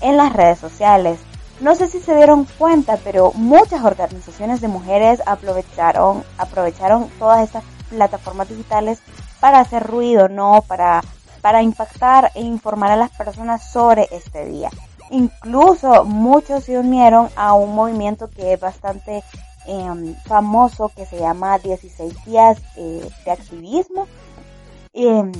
en 0.00 0.16
las 0.16 0.32
redes 0.32 0.58
sociales. 0.58 1.20
No 1.60 1.74
sé 1.74 1.88
si 1.88 2.00
se 2.00 2.16
dieron 2.16 2.46
cuenta, 2.58 2.96
pero 3.04 3.32
muchas 3.34 3.84
organizaciones 3.84 4.60
de 4.60 4.68
mujeres 4.68 5.20
aprovecharon, 5.26 6.24
aprovecharon 6.38 7.10
todas 7.18 7.44
estas 7.44 7.62
plataformas 7.90 8.48
digitales 8.48 9.00
para 9.40 9.60
hacer 9.60 9.82
ruido, 9.82 10.28
¿no? 10.28 10.62
Para, 10.66 11.02
para 11.42 11.62
impactar 11.62 12.30
e 12.34 12.40
informar 12.40 12.92
a 12.92 12.96
las 12.96 13.10
personas 13.10 13.70
sobre 13.70 14.08
este 14.10 14.46
día. 14.46 14.70
Incluso 15.10 16.04
muchos 16.04 16.64
se 16.64 16.78
unieron 16.78 17.28
a 17.36 17.52
un 17.54 17.74
movimiento 17.74 18.30
que 18.30 18.52
es 18.52 18.60
bastante 18.60 19.24
em, 19.66 20.14
famoso 20.24 20.90
que 20.94 21.04
se 21.04 21.18
llama 21.18 21.58
16 21.58 22.24
días 22.24 22.58
eh, 22.76 23.10
de 23.24 23.30
activismo, 23.30 24.06
em, 24.92 25.32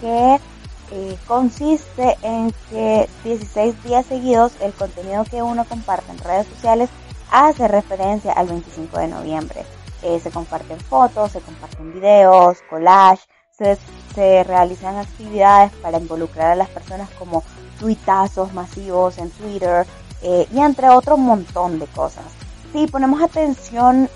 que 0.00 0.40
eh, 0.92 1.18
consiste 1.26 2.16
en 2.22 2.52
que 2.70 3.08
16 3.24 3.82
días 3.82 4.06
seguidos 4.06 4.52
el 4.60 4.72
contenido 4.72 5.24
que 5.24 5.42
uno 5.42 5.64
comparte 5.64 6.12
en 6.12 6.18
redes 6.18 6.46
sociales 6.46 6.88
hace 7.30 7.68
referencia 7.68 8.32
al 8.32 8.46
25 8.46 8.98
de 8.98 9.08
noviembre. 9.08 9.66
Eh, 10.02 10.20
se 10.20 10.30
comparten 10.30 10.78
fotos, 10.80 11.32
se 11.32 11.40
comparten 11.40 11.92
videos, 11.92 12.58
collage, 12.68 13.22
se, 13.50 13.78
se, 14.14 14.44
realizan 14.44 14.96
actividades 14.96 15.72
para 15.76 15.98
involucrar 15.98 16.52
a 16.52 16.54
las 16.54 16.68
personas 16.68 17.08
como 17.18 17.42
tuitazos 17.80 18.52
masivos 18.52 19.18
en 19.18 19.30
Twitter 19.30 19.86
eh, 20.22 20.46
y 20.52 20.60
entre 20.60 20.90
otro 20.90 21.16
montón 21.16 21.78
de 21.78 21.86
cosas. 21.86 22.24
Si 22.72 22.86
ponemos 22.86 23.22
atención, 23.22 24.10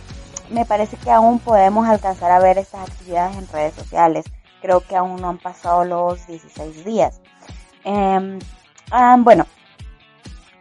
me 0.51 0.67
parece 0.67 0.97
que 0.97 1.11
aún 1.11 1.39
podemos 1.39 1.89
alcanzar 1.89 2.31
a 2.31 2.39
ver 2.39 2.59
estas 2.59 2.89
actividades 2.89 3.37
en 3.37 3.49
redes 3.49 3.75
sociales 3.75 4.27
creo 4.61 4.81
que 4.81 4.97
aún 4.97 5.21
no 5.21 5.29
han 5.29 5.39
pasado 5.39 5.85
los 5.85 6.27
16 6.27 6.85
días. 6.85 7.21
Em, 7.85 8.39
ah, 8.91 9.17
bueno, 9.19 9.47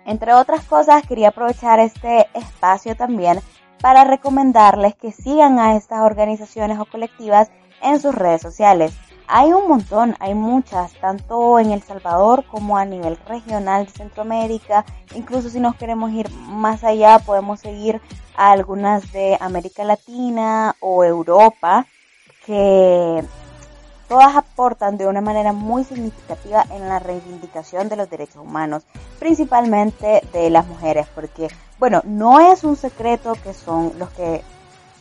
entre 0.06 0.34
otras 0.34 0.64
cosas, 0.66 1.06
quería 1.06 1.30
aprovechar 1.30 1.80
este 1.80 2.28
espacio 2.34 2.96
también 2.96 3.40
para 3.82 4.04
recomendarles 4.04 4.96
que 4.96 5.12
sigan 5.12 5.60
a 5.60 5.76
estas 5.76 6.02
organizaciones 6.02 6.80
o 6.80 6.86
colectivas 6.86 7.52
en 7.82 8.00
sus 8.00 8.14
redes 8.14 8.42
sociales. 8.42 8.94
Hay 9.32 9.54
un 9.54 9.68
montón, 9.68 10.16
hay 10.20 10.34
muchas, 10.34 10.94
tanto 10.94 11.60
en 11.60 11.70
El 11.72 11.84
Salvador 11.84 12.46
como 12.46 12.78
a 12.78 12.86
nivel 12.86 13.16
regional 13.28 13.86
de 13.86 13.92
Centroamérica. 13.92 14.86
Incluso 15.14 15.50
si 15.50 15.60
nos 15.60 15.76
queremos 15.76 16.12
ir 16.12 16.32
más 16.32 16.84
allá, 16.84 17.20
podemos 17.20 17.60
seguir 17.60 18.02
a 18.36 18.52
algunas 18.52 19.12
de 19.12 19.38
América 19.40 19.84
Latina 19.84 20.76
o 20.80 21.04
Europa 21.04 21.86
que 22.44 23.24
Todas 24.10 24.36
aportan 24.36 24.98
de 24.98 25.06
una 25.06 25.22
manera 25.22 25.54
muy 25.54 25.84
significativa 25.84 26.66
en 26.72 26.90
la 26.90 26.98
reivindicación 26.98 27.90
de 27.90 27.96
los 27.96 28.10
derechos 28.10 28.38
humanos, 28.38 28.84
principalmente 29.20 30.24
de 30.34 30.50
las 30.50 30.68
mujeres, 30.68 31.06
porque, 31.14 31.48
bueno, 31.78 32.02
no 32.04 32.40
es 32.52 32.64
un 32.64 32.76
secreto 32.76 33.34
que 33.44 33.54
son 33.54 33.94
los 34.00 34.10
que 34.10 34.44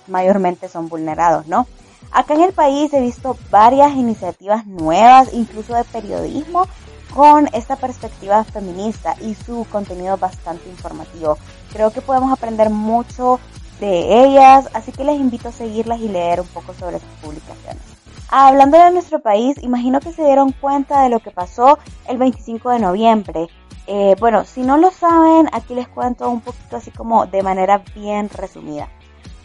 mayormente 0.08 0.68
son 0.68 0.90
vulnerados, 0.90 1.46
¿no? 1.46 1.66
Acá 2.10 2.34
en 2.34 2.42
el 2.42 2.52
país 2.52 2.92
he 2.92 3.00
visto 3.00 3.36
varias 3.50 3.92
iniciativas 3.94 4.66
nuevas, 4.66 5.32
incluso 5.32 5.74
de 5.74 5.84
periodismo, 5.84 6.66
con 7.14 7.48
esta 7.54 7.76
perspectiva 7.76 8.44
feminista 8.44 9.16
y 9.22 9.34
su 9.34 9.66
contenido 9.70 10.18
bastante 10.18 10.68
informativo. 10.68 11.38
Creo 11.72 11.90
que 11.90 12.02
podemos 12.02 12.30
aprender 12.30 12.68
mucho 12.68 13.40
de 13.80 14.24
ellas, 14.24 14.68
así 14.74 14.92
que 14.92 15.04
les 15.04 15.18
invito 15.18 15.48
a 15.48 15.52
seguirlas 15.52 16.00
y 16.00 16.08
leer 16.08 16.42
un 16.42 16.48
poco 16.48 16.74
sobre 16.74 16.98
sus 16.98 17.08
publicaciones. 17.22 17.97
Hablando 18.30 18.76
de 18.76 18.90
nuestro 18.90 19.20
país, 19.20 19.56
imagino 19.62 20.00
que 20.00 20.12
se 20.12 20.22
dieron 20.22 20.52
cuenta 20.52 21.02
de 21.02 21.08
lo 21.08 21.18
que 21.20 21.30
pasó 21.30 21.78
el 22.06 22.18
25 22.18 22.70
de 22.72 22.78
noviembre. 22.78 23.48
Eh, 23.86 24.16
bueno, 24.20 24.44
si 24.44 24.60
no 24.60 24.76
lo 24.76 24.90
saben, 24.90 25.48
aquí 25.50 25.74
les 25.74 25.88
cuento 25.88 26.28
un 26.28 26.42
poquito 26.42 26.76
así 26.76 26.90
como 26.90 27.24
de 27.24 27.42
manera 27.42 27.82
bien 27.94 28.28
resumida. 28.28 28.90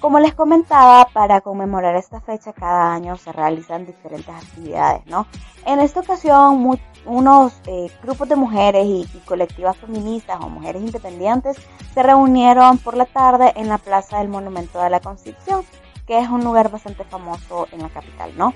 Como 0.02 0.20
les 0.20 0.34
comentaba, 0.34 1.06
para 1.14 1.40
conmemorar 1.40 1.96
esta 1.96 2.20
fecha 2.20 2.52
cada 2.52 2.94
año 2.94 3.16
se 3.16 3.32
realizan 3.32 3.86
diferentes 3.86 4.36
actividades, 4.36 5.06
¿no? 5.06 5.28
En 5.66 5.80
esta 5.80 6.02
ocasión, 6.02 6.78
unos 7.06 7.54
eh, 7.68 7.90
grupos 8.02 8.28
de 8.28 8.36
mujeres 8.36 8.86
y, 8.86 9.08
y, 9.14 9.20
colectivas 9.20 9.78
feministas 9.78 10.42
o 10.42 10.50
mujeres 10.50 10.82
independientes 10.82 11.56
se 11.94 12.04
reunieron 12.04 12.80
por 12.80 12.98
la 12.98 13.06
tarde 13.06 13.54
en 13.56 13.70
la 13.70 13.78
Plaza 13.78 14.20
del 14.20 14.28
Monumento 14.28 14.82
de 14.82 14.90
la 14.90 15.00
Constitución, 15.00 15.64
que 16.06 16.20
es 16.20 16.28
un 16.28 16.44
lugar 16.44 16.70
bastante 16.70 17.06
famoso 17.06 17.70
en 17.72 17.82
la 17.82 17.88
capital, 17.88 18.34
¿no? 18.38 18.54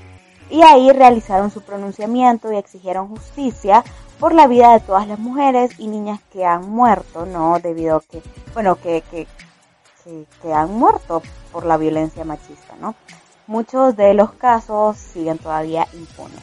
Y 0.50 0.62
ahí 0.62 0.92
realizaron 0.92 1.52
su 1.52 1.62
pronunciamiento 1.62 2.52
y 2.52 2.58
exigieron 2.58 3.10
justicia 3.10 3.84
por 4.20 4.34
la 4.34 4.48
vida 4.48 4.74
de 4.74 4.80
todas 4.80 5.08
las 5.08 5.20
mujeres 5.20 5.72
y 5.80 5.88
niñas 5.88 6.20
que 6.32 6.46
han 6.46 6.70
muerto, 6.70 7.26
¿no? 7.26 7.60
Debido 7.60 7.98
a 7.98 8.02
que, 8.02 8.22
bueno, 8.54 8.76
que, 8.76 9.04
que, 9.12 9.28
que, 10.42 10.54
han 10.54 10.74
muerto 10.74 11.22
por 11.52 11.66
la 11.66 11.78
violencia 11.78 12.24
machista, 12.24 12.76
¿no? 12.80 12.96
Muchos 13.46 13.96
de 13.96 14.14
los 14.14 14.32
casos 14.34 14.98
siguen 14.98 15.38
todavía 15.38 15.88
impunes. 15.94 16.42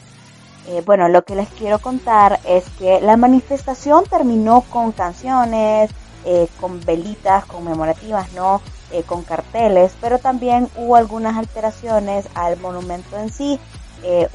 Eh, 0.67 0.81
bueno, 0.85 1.07
lo 1.09 1.23
que 1.23 1.35
les 1.35 1.47
quiero 1.49 1.79
contar 1.79 2.39
es 2.45 2.67
que 2.79 2.99
la 3.01 3.17
manifestación 3.17 4.05
terminó 4.05 4.61
con 4.61 4.91
canciones, 4.91 5.91
eh, 6.25 6.47
con 6.59 6.83
velitas 6.83 7.45
conmemorativas, 7.45 8.33
¿no? 8.33 8.61
Eh, 8.91 9.03
con 9.03 9.23
carteles, 9.23 9.93
pero 9.99 10.17
también 10.19 10.69
hubo 10.75 10.95
algunas 10.95 11.37
alteraciones 11.37 12.27
al 12.33 12.57
monumento 12.57 13.17
en 13.17 13.31
sí. 13.31 13.59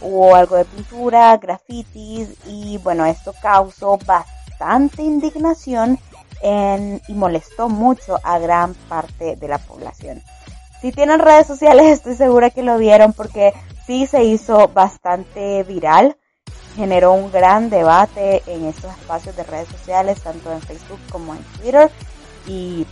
Hubo 0.00 0.34
algo 0.34 0.56
de 0.56 0.64
pintura, 0.64 1.36
grafitis 1.36 2.28
y 2.46 2.78
bueno, 2.78 3.06
esto 3.06 3.34
causó 3.40 3.98
bastante 3.98 5.02
indignación 5.02 5.98
y 6.42 7.12
molestó 7.12 7.68
mucho 7.68 8.18
a 8.22 8.38
gran 8.38 8.74
parte 8.74 9.36
de 9.36 9.48
la 9.48 9.58
población. 9.58 10.22
Si 10.80 10.92
tienen 10.92 11.20
redes 11.20 11.46
sociales 11.46 11.86
estoy 11.90 12.14
segura 12.14 12.50
que 12.50 12.62
lo 12.62 12.78
vieron 12.78 13.12
porque 13.12 13.52
sí 13.86 14.06
se 14.06 14.24
hizo 14.24 14.68
bastante 14.68 15.62
viral, 15.64 16.16
generó 16.76 17.12
un 17.12 17.30
gran 17.30 17.68
debate 17.68 18.42
en 18.46 18.64
estos 18.66 18.90
espacios 18.92 19.36
de 19.36 19.42
redes 19.42 19.68
sociales, 19.68 20.20
tanto 20.20 20.52
en 20.52 20.60
Facebook 20.62 21.00
como 21.10 21.34
en 21.34 21.42
Twitter 21.58 21.90
y, 22.46 22.86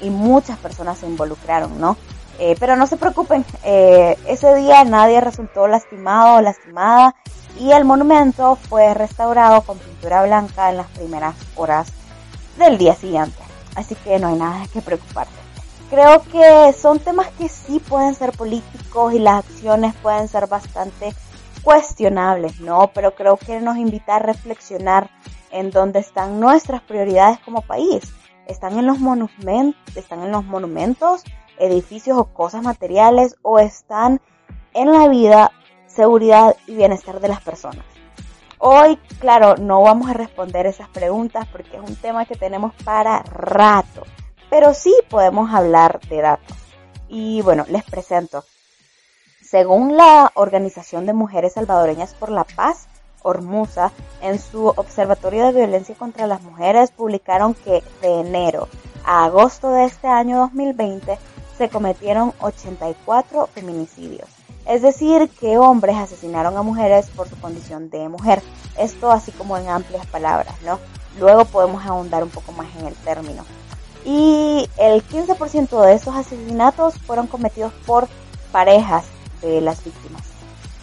y 0.00 0.10
muchas 0.10 0.58
personas 0.58 0.98
se 0.98 1.06
involucraron, 1.06 1.78
¿no? 1.78 1.96
Eh, 2.38 2.56
pero 2.58 2.74
no 2.76 2.86
se 2.86 2.96
preocupen, 2.96 3.44
eh, 3.62 4.18
ese 4.26 4.54
día 4.56 4.84
nadie 4.84 5.20
resultó 5.20 5.68
lastimado 5.68 6.36
o 6.36 6.40
lastimada 6.40 7.14
y 7.60 7.70
el 7.70 7.84
monumento 7.84 8.56
fue 8.56 8.92
restaurado 8.92 9.62
con 9.62 9.78
pintura 9.78 10.24
blanca 10.24 10.70
en 10.70 10.78
las 10.78 10.88
primeras 10.88 11.36
horas 11.54 11.92
del 12.58 12.76
día 12.76 12.94
siguiente. 12.94 13.38
Así 13.76 13.94
que 13.94 14.18
no 14.18 14.28
hay 14.28 14.36
nada 14.36 14.66
que 14.72 14.80
preocuparse. 14.80 15.32
Creo 15.90 16.22
que 16.22 16.72
son 16.72 16.98
temas 16.98 17.28
que 17.38 17.48
sí 17.48 17.78
pueden 17.78 18.14
ser 18.14 18.32
políticos 18.32 19.14
y 19.14 19.18
las 19.18 19.44
acciones 19.44 19.94
pueden 20.02 20.26
ser 20.28 20.48
bastante 20.48 21.14
cuestionables, 21.62 22.60
¿no? 22.60 22.90
Pero 22.94 23.14
creo 23.14 23.36
que 23.36 23.60
nos 23.60 23.76
invita 23.76 24.16
a 24.16 24.18
reflexionar 24.18 25.10
en 25.50 25.70
dónde 25.70 26.00
están 26.00 26.40
nuestras 26.40 26.82
prioridades 26.82 27.38
como 27.40 27.62
país. 27.62 28.12
¿Están 28.46 28.78
en 28.78 28.86
los 28.86 28.98
monumentos, 28.98 29.96
están 29.96 30.22
en 30.22 30.32
los 30.32 30.44
monumentos, 30.44 31.22
edificios 31.58 32.18
o 32.18 32.24
cosas 32.24 32.62
materiales 32.62 33.36
o 33.42 33.58
están 33.58 34.20
en 34.72 34.92
la 34.92 35.08
vida, 35.08 35.52
seguridad 35.86 36.56
y 36.66 36.74
bienestar 36.74 37.20
de 37.20 37.28
las 37.28 37.42
personas? 37.42 37.84
Hoy, 38.58 38.96
claro, 39.18 39.56
no 39.56 39.82
vamos 39.82 40.08
a 40.08 40.14
responder 40.14 40.66
esas 40.66 40.88
preguntas 40.88 41.46
porque 41.52 41.76
es 41.76 41.82
un 41.82 41.96
tema 41.96 42.24
que 42.24 42.34
tenemos 42.34 42.72
para 42.84 43.22
rato, 43.22 44.04
pero 44.48 44.72
sí 44.72 44.94
podemos 45.10 45.52
hablar 45.52 46.00
de 46.08 46.22
datos. 46.22 46.56
Y 47.08 47.42
bueno, 47.42 47.66
les 47.68 47.84
presento. 47.84 48.44
Según 49.42 49.96
la 49.96 50.32
Organización 50.34 51.04
de 51.04 51.12
Mujeres 51.12 51.52
Salvadoreñas 51.52 52.14
por 52.14 52.30
la 52.30 52.44
Paz, 52.44 52.88
Ormusa, 53.22 53.92
en 54.22 54.38
su 54.38 54.66
Observatorio 54.66 55.46
de 55.46 55.52
Violencia 55.52 55.94
contra 55.94 56.26
las 56.26 56.42
Mujeres 56.42 56.90
publicaron 56.90 57.54
que 57.54 57.82
de 58.00 58.20
enero 58.20 58.68
a 59.04 59.24
agosto 59.24 59.70
de 59.70 59.84
este 59.84 60.08
año 60.08 60.38
2020 60.38 61.18
se 61.56 61.68
cometieron 61.68 62.32
84 62.40 63.48
feminicidios. 63.54 64.28
Es 64.66 64.82
decir, 64.82 65.28
que 65.40 65.58
hombres 65.58 65.96
asesinaron 65.96 66.56
a 66.56 66.62
mujeres 66.62 67.10
por 67.10 67.28
su 67.28 67.36
condición 67.38 67.90
de 67.90 68.08
mujer. 68.08 68.42
Esto 68.78 69.10
así 69.10 69.30
como 69.32 69.58
en 69.58 69.68
amplias 69.68 70.06
palabras, 70.06 70.54
¿no? 70.64 70.78
Luego 71.18 71.44
podemos 71.44 71.84
ahondar 71.84 72.22
un 72.22 72.30
poco 72.30 72.52
más 72.52 72.66
en 72.78 72.86
el 72.86 72.94
término. 72.94 73.44
Y 74.04 74.68
el 74.78 75.06
15% 75.06 75.80
de 75.82 75.94
esos 75.94 76.14
asesinatos 76.14 76.98
fueron 76.98 77.26
cometidos 77.26 77.72
por 77.86 78.08
parejas 78.52 79.04
de 79.40 79.60
las 79.60 79.84
víctimas. 79.84 80.22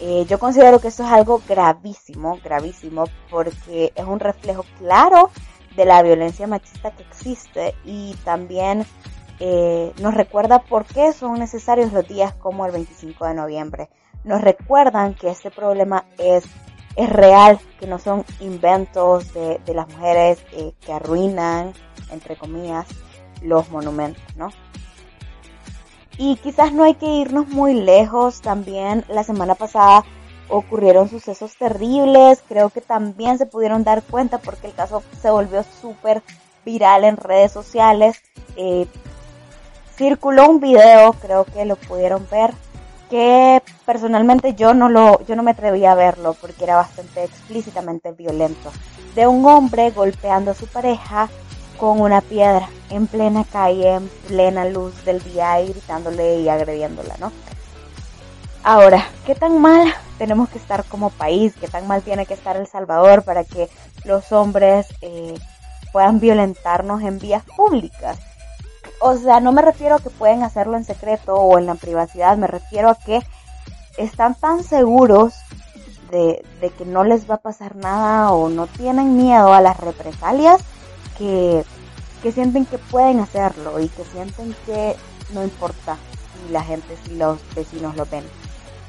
Eh, 0.00 0.26
yo 0.28 0.38
considero 0.38 0.80
que 0.80 0.88
esto 0.88 1.04
es 1.04 1.10
algo 1.10 1.40
gravísimo, 1.48 2.38
gravísimo, 2.42 3.04
porque 3.30 3.92
es 3.94 4.04
un 4.04 4.18
reflejo 4.18 4.64
claro 4.78 5.30
de 5.76 5.84
la 5.84 6.02
violencia 6.02 6.46
machista 6.46 6.90
que 6.90 7.02
existe 7.04 7.74
y 7.84 8.14
también 8.24 8.84
eh, 9.40 9.92
nos 10.00 10.14
recuerda 10.14 10.60
por 10.60 10.84
qué 10.84 11.12
son 11.12 11.38
necesarios 11.38 11.92
los 11.92 12.06
días 12.06 12.34
como 12.34 12.66
el 12.66 12.72
25 12.72 13.26
de 13.26 13.34
noviembre. 13.34 13.88
Nos 14.24 14.40
recuerdan 14.40 15.14
que 15.14 15.30
este 15.30 15.50
problema 15.50 16.04
es, 16.18 16.44
es 16.96 17.08
real, 17.10 17.58
que 17.80 17.86
no 17.86 17.98
son 17.98 18.24
inventos 18.40 19.32
de, 19.34 19.58
de 19.64 19.74
las 19.74 19.88
mujeres 19.88 20.44
eh, 20.52 20.72
que 20.80 20.92
arruinan, 20.92 21.72
entre 22.10 22.36
comillas, 22.36 22.86
los 23.42 23.70
monumentos, 23.70 24.22
¿no? 24.36 24.50
Y 26.18 26.36
quizás 26.36 26.72
no 26.72 26.84
hay 26.84 26.94
que 26.94 27.06
irnos 27.06 27.48
muy 27.48 27.74
lejos, 27.74 28.42
también 28.42 29.04
la 29.08 29.24
semana 29.24 29.54
pasada 29.54 30.04
ocurrieron 30.48 31.08
sucesos 31.08 31.56
terribles, 31.56 32.42
creo 32.46 32.70
que 32.70 32.80
también 32.80 33.38
se 33.38 33.46
pudieron 33.46 33.84
dar 33.84 34.02
cuenta 34.02 34.38
porque 34.38 34.66
el 34.66 34.74
caso 34.74 35.02
se 35.20 35.30
volvió 35.30 35.64
súper 35.80 36.22
viral 36.64 37.04
en 37.04 37.16
redes 37.16 37.52
sociales. 37.52 38.22
Eh, 38.56 38.86
circuló 39.96 40.48
un 40.48 40.60
video, 40.60 41.12
creo 41.14 41.44
que 41.44 41.64
lo 41.64 41.76
pudieron 41.76 42.26
ver, 42.30 42.52
que 43.10 43.62
personalmente 43.84 44.54
yo 44.54 44.74
no 44.74 44.88
lo, 44.88 45.24
yo 45.26 45.36
no 45.36 45.42
me 45.42 45.50
atrevía 45.50 45.92
a 45.92 45.96
verlo 45.96 46.34
porque 46.40 46.64
era 46.64 46.76
bastante 46.76 47.24
explícitamente 47.24 48.12
violento, 48.12 48.72
de 49.14 49.26
un 49.26 49.44
hombre 49.44 49.90
golpeando 49.90 50.52
a 50.52 50.54
su 50.54 50.66
pareja 50.66 51.28
con 51.78 52.00
una 52.00 52.20
piedra 52.20 52.68
en 52.90 53.06
plena 53.06 53.44
calle, 53.44 53.94
en 53.94 54.08
plena 54.28 54.64
luz 54.64 55.04
del 55.04 55.22
día 55.22 55.60
y 55.60 55.68
gritándole 55.72 56.40
y 56.40 56.48
agrediéndola, 56.48 57.16
¿no? 57.18 57.32
Ahora, 58.64 59.04
¿qué 59.26 59.34
tan 59.34 59.60
mal 59.60 59.92
tenemos 60.18 60.48
que 60.48 60.58
estar 60.58 60.84
como 60.84 61.10
país? 61.10 61.52
¿Qué 61.60 61.66
tan 61.66 61.88
mal 61.88 62.02
tiene 62.02 62.26
que 62.26 62.34
estar 62.34 62.56
El 62.56 62.68
Salvador 62.68 63.24
para 63.24 63.42
que 63.42 63.68
los 64.04 64.30
hombres 64.30 64.86
eh, 65.00 65.34
puedan 65.92 66.20
violentarnos 66.20 67.02
en 67.02 67.18
vías 67.18 67.42
públicas? 67.56 68.18
O 69.02 69.16
sea, 69.16 69.40
no 69.40 69.52
me 69.52 69.62
refiero 69.62 69.96
a 69.96 69.98
que 69.98 70.10
pueden 70.10 70.44
hacerlo 70.44 70.76
en 70.76 70.84
secreto 70.84 71.34
o 71.34 71.58
en 71.58 71.66
la 71.66 71.74
privacidad, 71.74 72.36
me 72.36 72.46
refiero 72.46 72.88
a 72.88 72.94
que 72.94 73.20
están 73.98 74.34
tan 74.36 74.62
seguros 74.62 75.34
de, 76.10 76.42
que 76.78 76.84
no 76.84 77.02
les 77.04 77.28
va 77.28 77.36
a 77.36 77.38
pasar 77.38 77.74
nada 77.74 78.32
o 78.32 78.48
no 78.48 78.66
tienen 78.66 79.16
miedo 79.16 79.52
a 79.52 79.60
las 79.60 79.78
represalias 79.78 80.60
que, 81.18 81.64
que 82.22 82.32
sienten 82.32 82.64
que 82.64 82.78
pueden 82.78 83.18
hacerlo 83.18 83.80
y 83.80 83.88
que 83.88 84.04
sienten 84.04 84.54
que 84.66 84.94
no 85.32 85.42
importa 85.42 85.96
si 86.34 86.52
la 86.52 86.62
gente, 86.62 86.96
si 87.04 87.16
los 87.16 87.40
vecinos 87.54 87.96
lo 87.96 88.06
ven. 88.06 88.24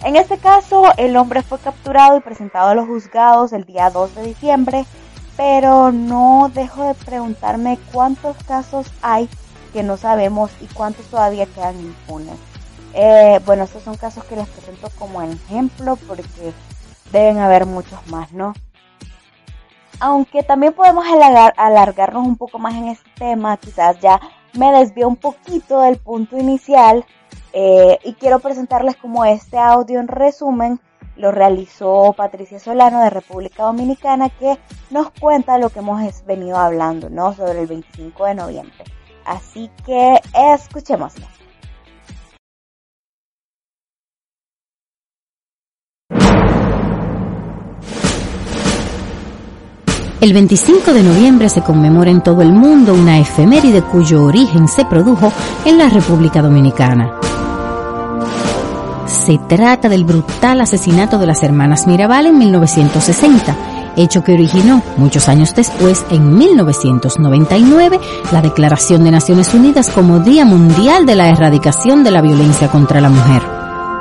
En 0.03 0.15
este 0.15 0.37
caso, 0.37 0.83
el 0.97 1.15
hombre 1.15 1.41
fue 1.41 1.57
capturado 1.59 2.17
y 2.17 2.21
presentado 2.21 2.69
a 2.69 2.75
los 2.75 2.87
juzgados 2.87 3.53
el 3.53 3.63
día 3.63 3.89
2 3.89 4.15
de 4.15 4.23
diciembre, 4.23 4.85
pero 5.37 5.91
no 5.91 6.51
dejo 6.53 6.83
de 6.83 6.93
preguntarme 6.93 7.79
cuántos 7.91 8.35
casos 8.45 8.85
hay 9.01 9.29
que 9.73 9.83
no 9.83 9.97
sabemos 9.97 10.51
y 10.61 10.67
cuántos 10.67 11.05
todavía 11.07 11.45
quedan 11.47 11.79
impunes. 11.79 12.35
Eh, 12.93 13.39
bueno, 13.45 13.63
estos 13.63 13.83
son 13.83 13.97
casos 13.97 14.23
que 14.25 14.35
les 14.35 14.47
presento 14.47 14.89
como 14.99 15.21
ejemplo 15.21 15.97
porque 16.07 16.53
deben 17.11 17.39
haber 17.39 17.65
muchos 17.65 18.05
más, 18.07 18.31
¿no? 18.31 18.53
Aunque 19.99 20.43
también 20.43 20.73
podemos 20.73 21.05
alargarnos 21.57 22.25
un 22.25 22.37
poco 22.37 22.59
más 22.59 22.75
en 22.75 22.89
este 22.89 23.09
tema, 23.17 23.57
quizás 23.57 23.99
ya 23.99 24.19
me 24.53 24.71
desvío 24.71 25.07
un 25.07 25.15
poquito 25.15 25.81
del 25.81 25.97
punto 25.97 26.37
inicial 26.37 27.05
eh, 27.53 27.99
y 28.03 28.13
quiero 28.13 28.39
presentarles 28.39 28.95
como 28.97 29.25
este 29.25 29.57
audio 29.57 29.99
en 29.99 30.07
resumen 30.07 30.79
lo 31.15 31.31
realizó 31.31 32.13
Patricia 32.13 32.59
Solano 32.59 33.03
de 33.03 33.09
República 33.09 33.63
Dominicana 33.63 34.29
que 34.29 34.57
nos 34.89 35.11
cuenta 35.11 35.57
lo 35.57 35.69
que 35.69 35.79
hemos 35.79 36.25
venido 36.25 36.57
hablando, 36.57 37.09
¿no? 37.09 37.33
Sobre 37.33 37.61
el 37.61 37.67
25 37.67 38.25
de 38.25 38.35
noviembre. 38.35 38.83
Así 39.25 39.69
que 39.85 40.19
escuchémoslo. 40.53 41.25
El 50.23 50.31
25 50.31 50.93
de 50.93 51.03
noviembre 51.03 51.49
se 51.49 51.61
conmemora 51.61 52.09
en 52.09 52.21
todo 52.21 52.41
el 52.41 52.53
mundo 52.53 52.93
una 52.93 53.19
efeméride 53.19 53.81
cuyo 53.81 54.23
origen 54.23 54.69
se 54.69 54.85
produjo 54.85 55.33
en 55.65 55.77
la 55.77 55.89
República 55.89 56.41
Dominicana. 56.41 57.19
Se 59.05 59.37
trata 59.37 59.89
del 59.89 60.05
brutal 60.05 60.61
asesinato 60.61 61.17
de 61.17 61.27
las 61.27 61.43
hermanas 61.43 61.87
Mirabal 61.87 62.27
en 62.27 62.37
1960 62.37 63.72
hecho 63.95 64.23
que 64.23 64.33
originó, 64.33 64.81
muchos 64.97 65.29
años 65.29 65.53
después, 65.55 66.05
en 66.09 66.37
1999, 66.37 67.99
la 68.31 68.41
Declaración 68.41 69.03
de 69.03 69.11
Naciones 69.11 69.53
Unidas 69.53 69.89
como 69.89 70.19
Día 70.19 70.45
Mundial 70.45 71.05
de 71.05 71.15
la 71.15 71.29
Erradicación 71.29 72.03
de 72.03 72.11
la 72.11 72.21
Violencia 72.21 72.69
contra 72.69 73.01
la 73.01 73.09
Mujer. 73.09 73.41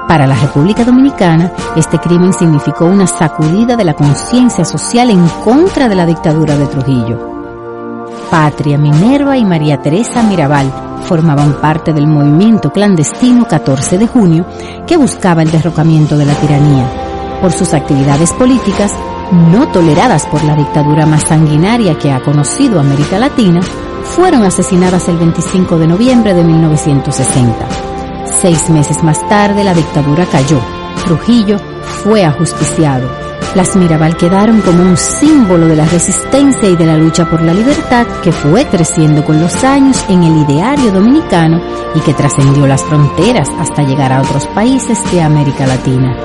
Para 0.09 0.27
la 0.27 0.35
República 0.35 0.85
Dominicana, 0.85 1.53
este 1.77 1.99
crimen 1.99 2.33
significó 2.33 2.87
una 2.87 3.07
sacudida 3.07 3.77
de 3.77 3.85
la 3.85 3.95
conciencia 3.95 4.65
social 4.65 5.11
en 5.11 5.27
contra 5.45 5.89
de 5.89 5.95
la 5.95 6.07
dictadura 6.07 6.57
de 6.57 6.67
Trujillo. 6.67 7.33
Patria, 8.31 8.79
Minerva 8.79 9.37
y 9.37 9.45
María 9.45 9.81
Teresa 9.81 10.23
Mirabal 10.23 10.73
formaban 11.07 11.61
parte 11.61 11.93
del 11.93 12.07
movimiento 12.07 12.71
clandestino 12.71 13.47
14 13.47 13.99
de 13.99 14.07
junio 14.07 14.47
que 14.87 14.97
buscaba 14.97 15.43
el 15.43 15.51
derrocamiento 15.51 16.17
de 16.17 16.27
la 16.27 16.35
tiranía. 16.35 16.87
Por 17.41 17.53
sus 17.53 17.75
actividades 17.75 18.33
políticas, 18.33 18.93
no 19.33 19.69
toleradas 19.69 20.27
por 20.27 20.45
la 20.45 20.55
dictadura 20.55 21.07
más 21.07 21.25
sanguinaria 21.25 21.99
que 21.99 22.13
ha 22.13 22.21
conocido 22.21 22.79
América 22.79 23.19
Latina, 23.19 23.61
fueron 24.05 24.45
asesinadas 24.45 25.09
el 25.09 25.17
25 25.17 25.79
de 25.79 25.87
noviembre 25.87 26.35
de 26.35 26.45
1960. 26.45 27.67
Seis 28.41 28.69
meses 28.69 29.03
más 29.03 29.27
tarde 29.29 29.65
la 29.65 29.75
dictadura 29.75 30.27
cayó. 30.27 30.61
Trujillo 31.05 31.59
fue 32.05 32.25
ajusticiado. 32.25 33.09
Las 33.55 33.77
Mirabal 33.77 34.17
quedaron 34.17 34.61
como 34.61 34.83
un 34.83 34.97
símbolo 34.97 35.67
de 35.67 35.77
la 35.77 35.85
resistencia 35.85 36.69
y 36.69 36.77
de 36.77 36.87
la 36.87 36.97
lucha 36.97 37.29
por 37.29 37.43
la 37.43 37.53
libertad 37.53 38.07
que 38.23 38.33
fue 38.33 38.67
creciendo 38.67 39.25
con 39.25 39.41
los 39.41 39.63
años 39.65 40.05
en 40.09 40.23
el 40.23 40.39
ideario 40.39 40.91
dominicano 40.91 41.61
y 41.95 42.01
que 42.01 42.15
trascendió 42.15 42.67
las 42.67 42.83
fronteras 42.83 43.49
hasta 43.59 43.83
llegar 43.83 44.13
a 44.13 44.23
otros 44.23 44.47
países 44.49 44.99
de 45.13 45.21
América 45.21 45.67
Latina. 45.67 46.17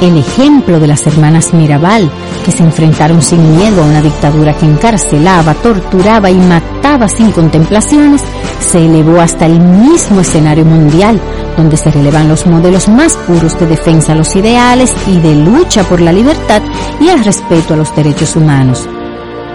El 0.00 0.18
ejemplo 0.18 0.80
de 0.80 0.86
las 0.86 1.06
hermanas 1.06 1.52
Mirabal, 1.52 2.10
que 2.44 2.52
se 2.52 2.62
enfrentaron 2.62 3.22
sin 3.22 3.56
miedo 3.56 3.82
a 3.82 3.86
una 3.86 4.00
dictadura 4.00 4.54
que 4.54 4.66
encarcelaba, 4.66 5.54
torturaba 5.54 6.30
y 6.30 6.36
mataba 6.36 7.08
sin 7.08 7.30
contemplaciones, 7.32 8.22
se 8.60 8.84
elevó 8.84 9.20
hasta 9.20 9.46
el 9.46 9.60
mismo 9.60 10.20
escenario 10.20 10.64
mundial, 10.64 11.20
donde 11.56 11.76
se 11.76 11.90
relevan 11.90 12.28
los 12.28 12.46
modelos 12.46 12.88
más 12.88 13.16
puros 13.26 13.58
de 13.58 13.66
defensa 13.66 14.12
a 14.12 14.16
los 14.16 14.34
ideales 14.36 14.94
y 15.06 15.18
de 15.20 15.34
lucha 15.34 15.84
por 15.84 16.00
la 16.00 16.12
libertad 16.12 16.62
y 17.00 17.08
el 17.08 17.22
respeto 17.24 17.74
a 17.74 17.76
los 17.76 17.94
derechos 17.94 18.36
humanos. 18.36 18.88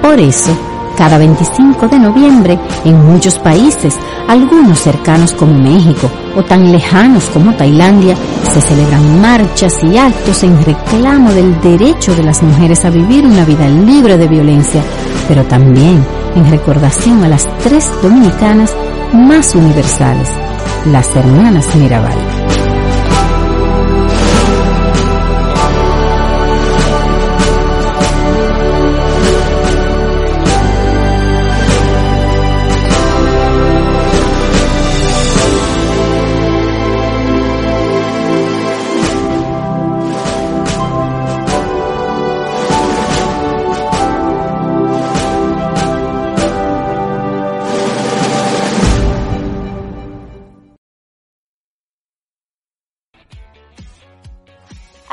Por 0.02 0.20
eso, 0.20 0.56
cada 0.96 1.18
25 1.18 1.88
de 1.88 2.00
noviembre 2.00 2.60
en 2.84 3.06
muchos 3.06 3.40
países, 3.40 3.96
algunos 4.28 4.80
cercanos 4.80 5.34
como 5.34 5.54
México 5.54 6.10
o 6.36 6.44
tan 6.44 6.72
lejanos 6.72 7.26
como 7.26 7.54
Tailandia, 7.54 8.16
se 8.54 8.62
celebran 8.62 9.22
marchas 9.22 9.74
y 9.84 9.98
actos 9.98 10.44
en 10.44 10.64
reclamo 10.64 11.32
del 11.32 11.60
derecho 11.62 12.16
de 12.16 12.24
las 12.24 12.42
mujeres 12.42 12.86
a 12.86 12.90
vivir 12.90 13.26
una 13.26 13.46
vida 13.46 13.68
libre 13.68 14.18
de 14.18 14.28
violencia, 14.28 14.82
pero 15.28 15.44
también 15.46 16.04
en 16.36 16.50
recordación 16.50 17.24
a 17.24 17.30
las 17.30 17.48
tres 17.60 17.90
dominicanas 18.02 18.74
más 19.14 19.56
universales, 19.56 20.30
las 20.86 21.16
hermanas 21.16 21.74
Mirabal. 21.76 22.45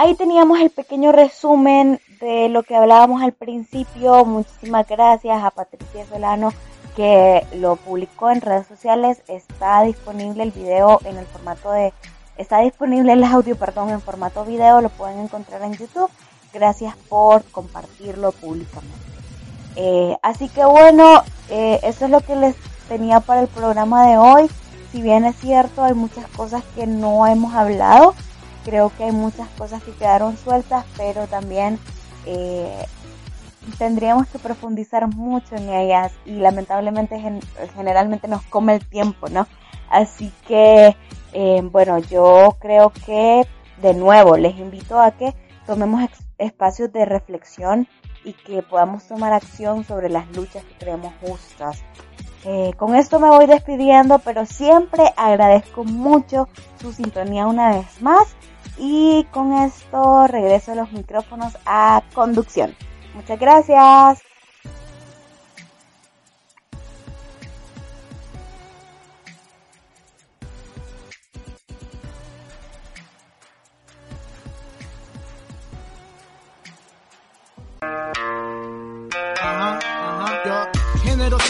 Ahí 0.02 0.16
teníamos 0.16 0.58
el 0.58 0.70
pequeño 0.70 1.12
resumen 1.12 2.00
de 2.18 2.48
lo 2.48 2.64
que 2.64 2.74
hablábamos 2.74 3.22
al 3.22 3.30
principio. 3.30 4.24
Muchísimas 4.24 4.88
gracias 4.88 5.40
a 5.44 5.52
Patricia 5.52 6.04
Solano 6.06 6.52
que 6.96 7.46
lo 7.54 7.76
publicó 7.76 8.28
en 8.28 8.40
redes 8.40 8.66
sociales. 8.66 9.22
Está 9.28 9.82
disponible 9.82 10.42
el 10.42 10.50
video 10.50 10.98
en 11.04 11.18
el 11.18 11.26
formato 11.26 11.70
de... 11.70 11.92
Está 12.36 12.58
disponible 12.62 13.12
el 13.12 13.22
audio, 13.22 13.54
perdón, 13.54 13.90
en 13.90 14.00
formato 14.00 14.44
video. 14.44 14.80
Lo 14.80 14.88
pueden 14.88 15.20
encontrar 15.20 15.62
en 15.62 15.74
YouTube. 15.74 16.10
Gracias 16.52 16.96
por 17.08 17.44
compartirlo 17.52 18.32
públicamente. 18.32 18.98
Eh, 19.76 20.16
así 20.20 20.48
que 20.48 20.64
bueno, 20.64 21.22
eh, 21.48 21.78
eso 21.84 22.06
es 22.06 22.10
lo 22.10 22.22
que 22.22 22.34
les 22.34 22.56
tenía 22.88 23.20
para 23.20 23.42
el 23.42 23.46
programa 23.46 24.08
de 24.08 24.18
hoy. 24.18 24.50
Si 24.90 25.00
bien 25.00 25.24
es 25.24 25.36
cierto, 25.36 25.84
hay 25.84 25.94
muchas 25.94 26.26
cosas 26.36 26.64
que 26.74 26.88
no 26.88 27.24
hemos 27.24 27.54
hablado 27.54 28.16
creo 28.64 28.90
que 28.96 29.04
hay 29.04 29.12
muchas 29.12 29.48
cosas 29.50 29.82
que 29.82 29.92
quedaron 29.92 30.36
sueltas, 30.36 30.84
pero 30.96 31.26
también 31.26 31.78
eh, 32.26 32.86
tendríamos 33.78 34.26
que 34.28 34.38
profundizar 34.38 35.06
mucho 35.08 35.56
en 35.56 35.70
ellas 35.70 36.12
y 36.24 36.36
lamentablemente 36.36 37.20
generalmente 37.74 38.28
nos 38.28 38.42
come 38.42 38.74
el 38.74 38.86
tiempo, 38.86 39.28
¿no? 39.28 39.46
Así 39.90 40.32
que, 40.46 40.96
eh, 41.32 41.60
bueno, 41.70 41.98
yo 41.98 42.56
creo 42.60 42.92
que 43.06 43.46
de 43.80 43.94
nuevo 43.94 44.36
les 44.36 44.56
invito 44.58 45.00
a 45.00 45.12
que 45.12 45.34
tomemos 45.66 46.08
espacios 46.38 46.92
de 46.92 47.04
reflexión 47.04 47.86
y 48.24 48.32
que 48.32 48.62
podamos 48.62 49.06
tomar 49.06 49.32
acción 49.32 49.84
sobre 49.84 50.08
las 50.08 50.34
luchas 50.36 50.64
que 50.64 50.74
creemos 50.78 51.12
justas. 51.20 51.82
Eh, 52.44 52.72
con 52.76 52.96
esto 52.96 53.20
me 53.20 53.28
voy 53.28 53.46
despidiendo, 53.46 54.18
pero 54.18 54.46
siempre 54.46 55.04
agradezco 55.16 55.84
mucho 55.84 56.48
su 56.80 56.92
sintonía 56.92 57.46
una 57.46 57.76
vez 57.76 58.02
más 58.02 58.34
y 58.78 59.24
con 59.30 59.52
esto 59.52 60.26
regreso 60.26 60.74
los 60.74 60.92
micrófonos 60.92 61.56
a 61.66 62.02
conducción. 62.14 62.74
Muchas 63.14 63.38
gracias. 63.38 64.22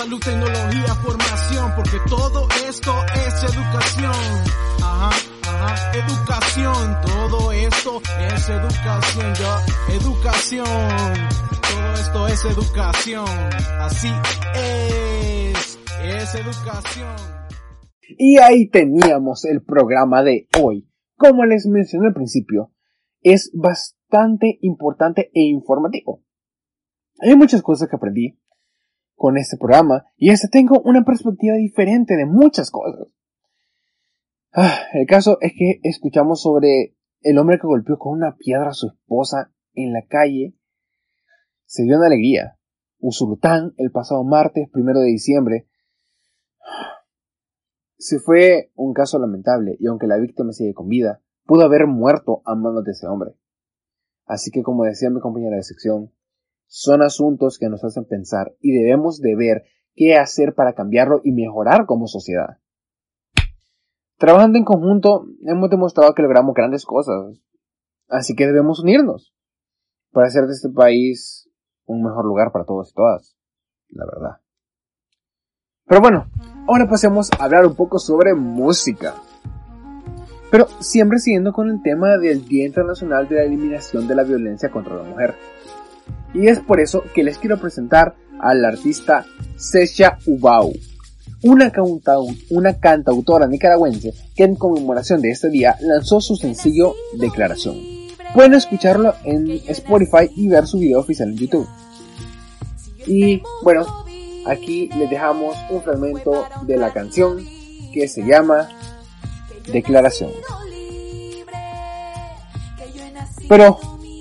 Salud, 0.02 0.18
tecnología, 0.20 0.94
formación, 0.96 1.72
porque 1.76 2.00
todo 2.08 2.48
esto 2.66 2.92
es 3.14 3.42
educación. 3.44 4.51
Todo 6.54 7.50
esto 7.50 8.02
es 8.30 8.48
educación, 8.50 9.32
educación, 9.88 10.66
todo 11.62 11.94
esto 11.94 12.28
es 12.28 12.44
educación, 12.44 13.24
así 13.80 14.08
es, 14.54 15.78
es 16.04 16.34
educación. 16.34 17.16
Y 18.18 18.36
ahí 18.36 18.68
teníamos 18.68 19.46
el 19.46 19.62
programa 19.62 20.22
de 20.22 20.48
hoy. 20.60 20.86
Como 21.16 21.46
les 21.46 21.66
mencioné 21.66 22.08
al 22.08 22.14
principio, 22.14 22.70
es 23.22 23.50
bastante 23.54 24.58
importante 24.60 25.30
e 25.32 25.44
informativo. 25.44 26.22
Hay 27.20 27.34
muchas 27.34 27.62
cosas 27.62 27.88
que 27.88 27.96
aprendí 27.96 28.38
con 29.14 29.38
este 29.38 29.56
programa 29.56 30.04
y 30.18 30.28
hasta 30.28 30.48
tengo 30.48 30.82
una 30.84 31.02
perspectiva 31.02 31.54
diferente 31.54 32.14
de 32.14 32.26
muchas 32.26 32.70
cosas. 32.70 33.08
Ah, 34.54 34.80
el 34.92 35.06
caso 35.06 35.38
es 35.40 35.52
que 35.56 35.80
escuchamos 35.82 36.42
sobre 36.42 36.94
el 37.22 37.38
hombre 37.38 37.58
que 37.58 37.66
golpeó 37.66 37.96
con 37.98 38.12
una 38.12 38.36
piedra 38.36 38.68
a 38.68 38.74
su 38.74 38.88
esposa 38.88 39.50
en 39.72 39.94
la 39.94 40.04
calle. 40.06 40.54
Se 41.64 41.84
dio 41.84 41.96
una 41.96 42.08
alegría. 42.08 42.58
Usulután, 42.98 43.72
el 43.78 43.90
pasado 43.90 44.22
martes 44.24 44.68
primero 44.70 45.00
de 45.00 45.06
diciembre. 45.06 45.68
Se 47.96 48.18
fue 48.18 48.70
un 48.74 48.92
caso 48.92 49.18
lamentable 49.18 49.76
y 49.80 49.86
aunque 49.86 50.06
la 50.06 50.18
víctima 50.18 50.52
sigue 50.52 50.74
con 50.74 50.88
vida, 50.88 51.22
pudo 51.46 51.64
haber 51.64 51.86
muerto 51.86 52.42
a 52.44 52.54
manos 52.54 52.84
de 52.84 52.90
ese 52.90 53.06
hombre. 53.06 53.32
Así 54.26 54.50
que 54.50 54.62
como 54.62 54.84
decía 54.84 55.08
mi 55.08 55.20
compañera 55.20 55.56
de 55.56 55.62
sección, 55.62 56.12
son 56.66 57.00
asuntos 57.00 57.58
que 57.58 57.70
nos 57.70 57.82
hacen 57.84 58.04
pensar 58.04 58.54
y 58.60 58.72
debemos 58.72 59.18
de 59.20 59.34
ver 59.34 59.64
qué 59.94 60.16
hacer 60.16 60.54
para 60.54 60.74
cambiarlo 60.74 61.22
y 61.24 61.32
mejorar 61.32 61.86
como 61.86 62.06
sociedad. 62.06 62.58
Trabajando 64.22 64.56
en 64.56 64.64
conjunto 64.64 65.26
hemos 65.40 65.68
demostrado 65.68 66.14
que 66.14 66.22
logramos 66.22 66.54
grandes 66.54 66.84
cosas, 66.84 67.42
así 68.08 68.36
que 68.36 68.46
debemos 68.46 68.78
unirnos 68.78 69.34
para 70.12 70.28
hacer 70.28 70.46
de 70.46 70.52
este 70.52 70.68
país 70.68 71.50
un 71.86 72.04
mejor 72.04 72.24
lugar 72.24 72.52
para 72.52 72.64
todos 72.64 72.92
y 72.92 72.94
todas, 72.94 73.36
la 73.88 74.04
verdad. 74.06 74.36
Pero 75.88 76.00
bueno, 76.00 76.26
ahora 76.68 76.88
pasemos 76.88 77.30
a 77.32 77.42
hablar 77.42 77.66
un 77.66 77.74
poco 77.74 77.98
sobre 77.98 78.32
música. 78.36 79.16
Pero 80.52 80.68
siempre 80.78 81.18
siguiendo 81.18 81.52
con 81.52 81.68
el 81.68 81.82
tema 81.82 82.16
del 82.16 82.46
Día 82.46 82.66
Internacional 82.66 83.28
de 83.28 83.34
la 83.34 83.42
Eliminación 83.42 84.06
de 84.06 84.14
la 84.14 84.22
Violencia 84.22 84.70
contra 84.70 84.98
la 84.98 85.02
Mujer. 85.02 85.34
Y 86.32 86.46
es 86.46 86.60
por 86.60 86.78
eso 86.78 87.02
que 87.12 87.24
les 87.24 87.38
quiero 87.38 87.58
presentar 87.58 88.14
al 88.38 88.64
artista 88.64 89.24
Sesha 89.56 90.18
Ubau 90.26 90.70
una, 91.42 91.72
una 92.50 92.78
cantautora 92.78 93.46
nicaragüense 93.46 94.14
que 94.34 94.44
en 94.44 94.54
conmemoración 94.54 95.20
de 95.20 95.30
este 95.30 95.50
día 95.50 95.76
lanzó 95.80 96.20
su 96.20 96.36
sencillo 96.36 96.94
Declaración. 97.18 97.76
pueden 98.34 98.54
escucharlo 98.54 99.14
en 99.24 99.50
Spotify 99.68 100.30
y 100.36 100.48
ver 100.48 100.66
su 100.66 100.78
video 100.78 101.00
oficial 101.00 101.30
en 101.30 101.36
YouTube. 101.36 101.68
Y 103.06 103.42
bueno, 103.62 103.86
aquí 104.46 104.88
les 104.96 105.10
dejamos 105.10 105.56
un 105.70 105.82
fragmento 105.82 106.46
de 106.66 106.76
la 106.76 106.92
canción 106.92 107.44
que 107.92 108.08
se 108.08 108.22
llama 108.22 108.68
Declaración. 109.72 110.30
Pero 113.48 113.78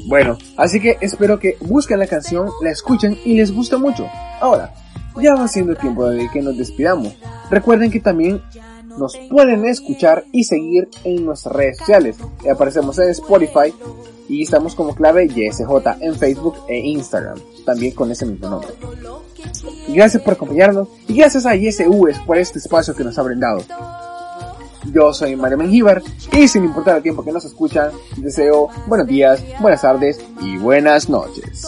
bueno, 0.07 0.37
así 0.57 0.79
que 0.79 0.97
espero 0.99 1.39
que 1.39 1.57
busquen 1.61 1.99
la 1.99 2.07
canción, 2.07 2.49
la 2.61 2.71
escuchen 2.71 3.17
y 3.23 3.35
les 3.35 3.51
guste 3.51 3.77
mucho. 3.77 4.07
Ahora, 4.39 4.73
ya 5.19 5.35
va 5.35 5.47
siendo 5.47 5.75
tiempo 5.75 6.07
de 6.07 6.29
que 6.29 6.41
nos 6.41 6.57
despidamos. 6.57 7.13
Recuerden 7.49 7.91
que 7.91 7.99
también 7.99 8.41
nos 8.97 9.17
pueden 9.29 9.65
escuchar 9.65 10.25
y 10.31 10.43
seguir 10.43 10.89
en 11.03 11.25
nuestras 11.25 11.55
redes 11.55 11.77
sociales. 11.77 12.17
Aparecemos 12.49 12.97
en 12.99 13.09
Spotify 13.09 13.73
y 14.27 14.43
estamos 14.43 14.75
como 14.75 14.95
clave 14.95 15.27
YSJ 15.27 15.71
en 15.99 16.15
Facebook 16.15 16.55
e 16.67 16.77
Instagram, 16.77 17.39
también 17.65 17.93
con 17.93 18.11
ese 18.11 18.25
mismo 18.25 18.49
nombre. 18.49 18.69
gracias 19.89 20.23
por 20.23 20.33
acompañarnos 20.33 20.87
y 21.07 21.15
gracias 21.15 21.45
a 21.45 21.55
YSUS 21.55 22.19
por 22.25 22.37
este 22.37 22.59
espacio 22.59 22.95
que 22.95 23.03
nos 23.03 23.17
ha 23.17 23.23
brindado. 23.23 23.61
Yo 24.93 25.13
soy 25.13 25.35
Mario 25.35 25.57
Mengíbar 25.57 26.01
y 26.31 26.47
sin 26.47 26.63
importar 26.63 26.97
el 26.97 27.03
tiempo 27.03 27.23
que 27.23 27.31
nos 27.31 27.45
escuchan, 27.45 27.91
deseo 28.17 28.69
buenos 28.87 29.07
días, 29.07 29.43
buenas 29.59 29.81
tardes 29.81 30.19
y 30.41 30.57
buenas 30.57 31.07
noches. 31.07 31.67